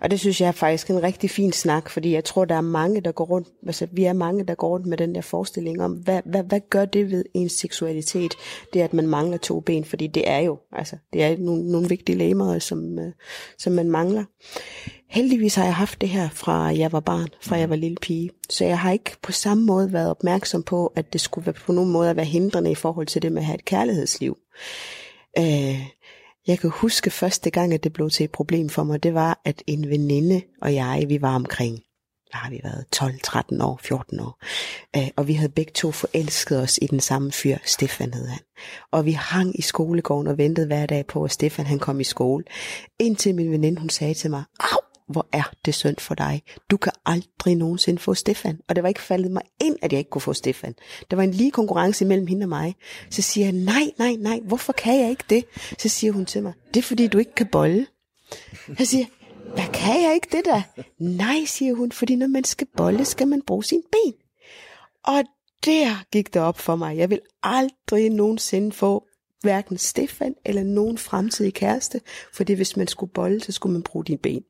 [0.00, 2.60] og det synes jeg er faktisk en rigtig fin snak, fordi jeg tror, der er
[2.60, 5.82] mange, der går rundt, altså vi er mange, der går rundt med den der forestilling
[5.82, 8.34] om, hvad, hvad, hvad gør det ved ens seksualitet,
[8.72, 11.88] det at man mangler to ben, fordi det er jo, altså, det er nogle, nogle
[11.88, 13.12] vigtige lemmer, som, øh,
[13.58, 14.24] som man mangler.
[15.10, 18.30] Heldigvis har jeg haft det her fra jeg var barn, fra jeg var lille pige,
[18.50, 21.72] så jeg har ikke på samme måde været opmærksom på, at det skulle være på
[21.72, 24.38] nogen måde at være hindrende i forhold til det med at have et kærlighedsliv.
[25.38, 25.80] Øh,
[26.46, 29.40] jeg kan huske første gang, at det blev til et problem for mig, det var,
[29.44, 31.74] at en veninde og jeg, vi var omkring,
[32.30, 34.44] hvad har vi været, 12, 13 år, 14 år.
[34.96, 38.40] Øh, og vi havde begge to forelsket os i den samme fyr, Stefan hed han.
[38.92, 42.04] Og vi hang i skolegården og ventede hver dag på, at Stefan han kom i
[42.04, 42.44] skole.
[42.98, 46.42] Indtil min veninde, hun sagde til mig, Au, hvor er det synd for dig.
[46.70, 48.60] Du kan aldrig nogensinde få Stefan.
[48.68, 50.74] Og det var ikke faldet mig ind, at jeg ikke kunne få Stefan.
[51.10, 52.76] Der var en lige konkurrence mellem hende og mig.
[53.10, 55.44] Så siger jeg, nej, nej, nej, hvorfor kan jeg ikke det?
[55.78, 57.86] Så siger hun til mig, det er fordi du ikke kan bolle.
[58.78, 59.04] Jeg siger,
[59.54, 60.62] hvad kan jeg ikke det der?
[60.98, 64.14] Nej, siger hun, fordi når man skal bolle, skal man bruge sin ben.
[65.04, 65.24] Og
[65.64, 66.96] der gik det op for mig.
[66.96, 69.06] Jeg vil aldrig nogensinde få
[69.40, 72.00] hverken Stefan eller nogen fremtidig kæreste,
[72.32, 74.42] fordi hvis man skulle bolle, så skulle man bruge dine ben.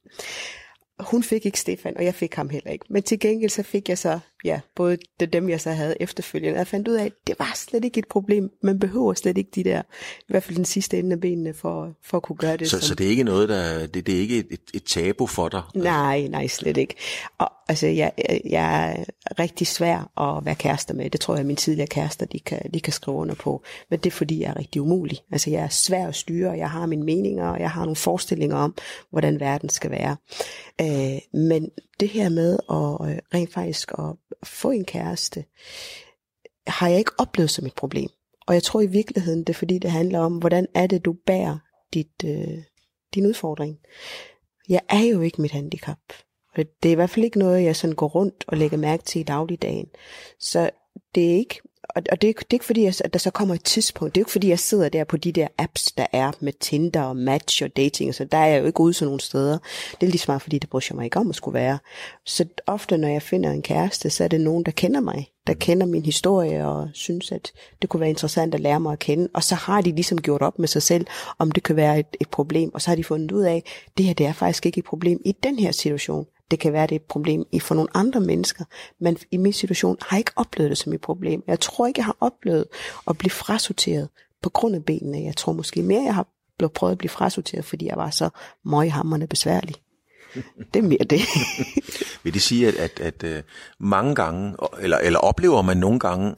[1.00, 2.84] Hun fik ikke Stefan, og jeg fik ham heller ikke.
[2.90, 6.58] Men til gengæld så fik jeg så, ja, både det, dem jeg så havde efterfølgende.
[6.58, 8.50] Jeg fandt ud af, at det var slet ikke et problem.
[8.62, 9.82] Man behøver slet ikke de der,
[10.18, 12.70] i hvert fald den sidste ende af benene, for, for at kunne gøre det.
[12.70, 12.86] Så, som...
[12.86, 15.62] så det er ikke noget, der, det, det er ikke et, et tabu for dig?
[15.74, 16.94] Nej, nej, slet ikke.
[17.38, 18.12] Og altså, jeg,
[18.50, 19.04] jeg er
[19.38, 21.10] rigtig svær at være kærester med.
[21.10, 23.62] Det tror jeg, at mine tidligere kærester, de kan, de kan skrive under på.
[23.90, 25.18] Men det er fordi, jeg er rigtig umulig.
[25.32, 28.56] Altså, jeg er svær at styre, jeg har mine meninger, og jeg har nogle forestillinger
[28.56, 28.74] om,
[29.10, 30.16] hvordan verden skal være.
[30.80, 31.70] Øh, men
[32.00, 35.44] det her med at øh, rent faktisk at få en kæreste,
[36.66, 38.08] har jeg ikke oplevet som et problem.
[38.46, 41.16] Og jeg tror i virkeligheden, det er fordi, det handler om, hvordan er det, du
[41.26, 41.58] bærer
[41.94, 42.58] dit, øh,
[43.14, 43.78] din udfordring.
[44.68, 45.98] Jeg er jo ikke mit handicap.
[46.56, 49.02] Og det er i hvert fald ikke noget, jeg sådan går rundt og lægger mærke
[49.02, 49.86] til i dagligdagen.
[50.38, 50.70] Så
[51.14, 51.60] det er ikke,
[51.94, 54.14] og, og det, er, det er ikke fordi, at der så kommer et tidspunkt.
[54.14, 57.02] Det er ikke fordi, jeg sidder der på de der apps, der er med Tinder
[57.02, 58.14] og Match og dating.
[58.14, 59.58] Så der er jeg jo ikke ude sådan nogle steder.
[60.00, 61.78] Det er lige smart, fordi det bryder jeg mig ikke om at skulle være.
[62.26, 65.28] Så ofte, når jeg finder en kæreste, så er det nogen, der kender mig.
[65.46, 68.98] Der kender min historie og synes, at det kunne være interessant at lære mig at
[68.98, 69.28] kende.
[69.34, 71.06] Og så har de ligesom gjort op med sig selv,
[71.38, 72.74] om det kan være et, et problem.
[72.74, 73.62] Og så har de fundet ud af, at
[73.98, 76.26] det her det er faktisk ikke et problem i den her situation.
[76.50, 78.64] Det kan være, det er et problem i for nogle andre mennesker,
[79.00, 81.42] men i min situation har jeg ikke oplevet det som et problem.
[81.46, 82.64] Jeg tror ikke, jeg har oplevet
[83.08, 84.08] at blive frasorteret
[84.42, 85.24] på grund af benene.
[85.24, 86.26] Jeg tror måske mere, jeg har
[86.58, 88.28] blevet prøvet at blive frasorteret, fordi jeg var så
[88.64, 89.74] møghamrende besværlig.
[90.74, 91.20] Det er mere det.
[92.24, 93.44] Vil det sige, at, at, at, at
[93.80, 96.34] mange gange, eller, eller oplever man nogle gange,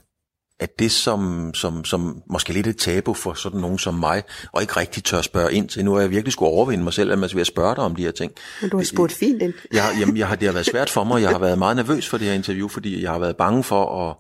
[0.63, 4.63] at det, som, som, som måske lidt et tabu for sådan nogen som mig, og
[4.63, 7.19] ikke rigtig tør spørge ind til, nu har jeg virkelig skulle overvinde mig selv, at
[7.19, 8.33] man skal spørge dig om de her ting.
[8.61, 9.53] Men du har spurgt fint ind.
[9.73, 12.09] jeg, jamen, jeg har, det har været svært for mig, jeg har været meget nervøs
[12.09, 14.17] for det her interview, fordi jeg har været bange for at,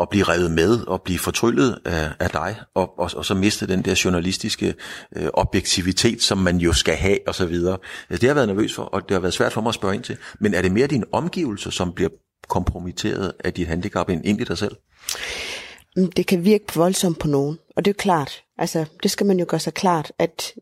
[0.00, 3.66] at blive revet med og blive fortryllet af, af dig, og, og, og så miste
[3.66, 4.74] den der journalistiske
[5.16, 7.78] øh, objektivitet, som man jo skal have, og så videre.
[8.10, 9.94] Det har jeg været nervøs for, og det har været svært for mig at spørge
[9.94, 10.16] ind til.
[10.40, 12.10] Men er det mere din omgivelse, som bliver
[12.48, 14.76] kompromitteret af dit handicap, end egentlig dig selv?
[15.96, 17.58] Mm, det kan virke voldsomt på nogen.
[17.76, 20.54] Og det er klart, altså det skal man jo gøre sig klart, at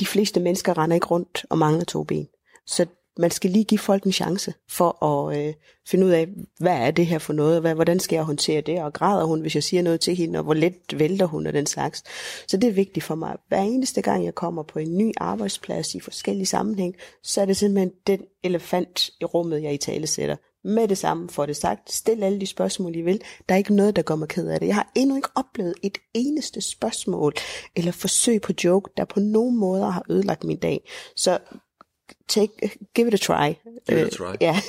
[0.00, 2.28] de fleste mennesker render ikke rundt og mangler to ben.
[2.66, 2.86] Så
[3.18, 5.54] man skal lige give folk en chance for at øh,
[5.86, 6.28] finde ud af,
[6.58, 9.40] hvad er det her for noget, hvad, hvordan skal jeg håndtere det, og græder hun,
[9.40, 12.02] hvis jeg siger noget til hende, og hvor let vælter hun og den slags.
[12.48, 13.36] Så det er vigtigt for mig.
[13.48, 17.56] Hver eneste gang, jeg kommer på en ny arbejdsplads i forskellige sammenhæng, så er det
[17.56, 21.92] simpelthen den elefant i rummet, jeg i tale sætter med det samme får det sagt.
[21.92, 23.20] Stil alle de spørgsmål, I vil.
[23.48, 24.66] Der er ikke noget, der gør mig ked af det.
[24.66, 27.34] Jeg har endnu ikke oplevet et eneste spørgsmål
[27.76, 30.90] eller forsøg på joke, der på nogen måder har ødelagt min dag.
[31.16, 31.38] Så
[32.28, 32.52] take,
[32.94, 33.52] give it a try.
[33.88, 34.30] Give it a try.
[34.30, 34.60] Uh, ja.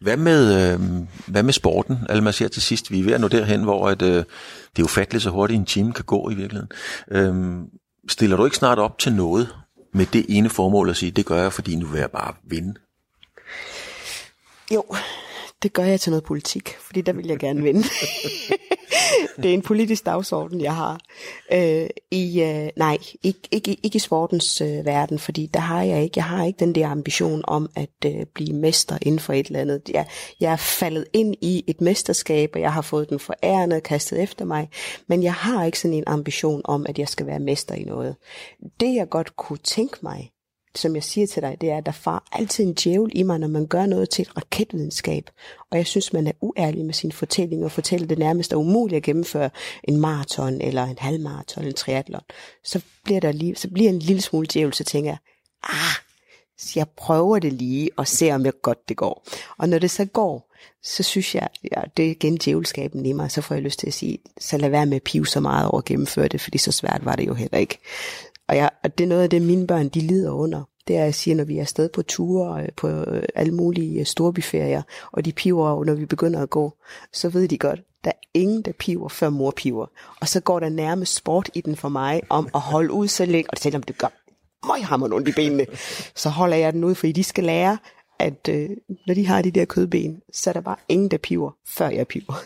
[0.00, 0.80] Hvad med, øh,
[1.26, 1.96] hvad med sporten?
[2.08, 4.24] Altså man siger til sidst, vi er ved at nå derhen, hvor at, øh,
[4.76, 6.70] det er ufatteligt så hurtigt en time kan gå i virkeligheden.
[7.10, 7.34] Øh,
[8.08, 9.48] stiller du ikke snart op til noget
[9.94, 12.74] med det ene formål at sige, det gør jeg, fordi nu vil jeg bare vinde?
[14.70, 14.84] Jo,
[15.62, 17.82] det gør jeg til noget politik, fordi der vil jeg gerne vinde.
[19.42, 21.00] det er en politisk dagsorden, jeg har.
[21.52, 26.02] Øh, i, øh, nej, ikke, ikke, ikke i sportens øh, verden, fordi der har jeg
[26.02, 26.12] ikke.
[26.16, 29.60] Jeg har ikke den der ambition om at øh, blive mester inden for et eller
[29.60, 29.82] andet.
[29.88, 30.06] Jeg,
[30.40, 34.44] jeg er faldet ind i et mesterskab, og jeg har fået den forærende kastet efter
[34.44, 34.68] mig,
[35.06, 38.16] men jeg har ikke sådan en ambition om, at jeg skal være mester i noget.
[38.80, 40.30] Det jeg godt kunne tænke mig,
[40.74, 43.38] som jeg siger til dig, det er, at der far altid en djævel i mig,
[43.38, 45.30] når man gør noget til et raketvidenskab.
[45.70, 48.96] Og jeg synes, man er uærlig med sin fortælling og fortæller det nærmest er umuligt
[48.96, 49.50] at gennemføre
[49.84, 52.22] en maraton eller en halvmaraton eller en triathlon.
[52.64, 55.18] Så bliver der lige, så bliver en lille smule djævel, så tænker jeg,
[55.62, 55.94] ah,
[56.58, 59.26] så jeg prøver det lige og ser, om jeg godt det går.
[59.58, 63.30] Og når det så går, så synes jeg, ja, det er igen djævelskaben i mig,
[63.30, 65.68] så får jeg lyst til at sige, så lad være med at pive så meget
[65.68, 67.78] over at gennemføre det, fordi så svært var det jo heller ikke.
[68.48, 70.62] Og, jeg, og det er noget af det, mine børn de lider under.
[70.88, 73.54] Det er, at jeg siger, når vi er afsted på ture, øh, på øh, alle
[73.54, 74.82] mulige øh, storbyferier,
[75.12, 76.72] og de piver, når vi begynder at gå,
[77.12, 79.86] så ved de godt, der er ingen, der piver, før mor piver.
[80.20, 83.24] Og så går der nærmest sport i den for mig, om at holde ud så
[83.24, 84.12] længe, og selvom det gør
[84.66, 85.66] mig hammer ondt i benene,
[86.14, 87.78] så holder jeg den ud, fordi de skal lære,
[88.18, 88.70] at øh,
[89.06, 92.08] når de har de der kødben, så er der bare ingen, der piver, før jeg
[92.08, 92.44] piver.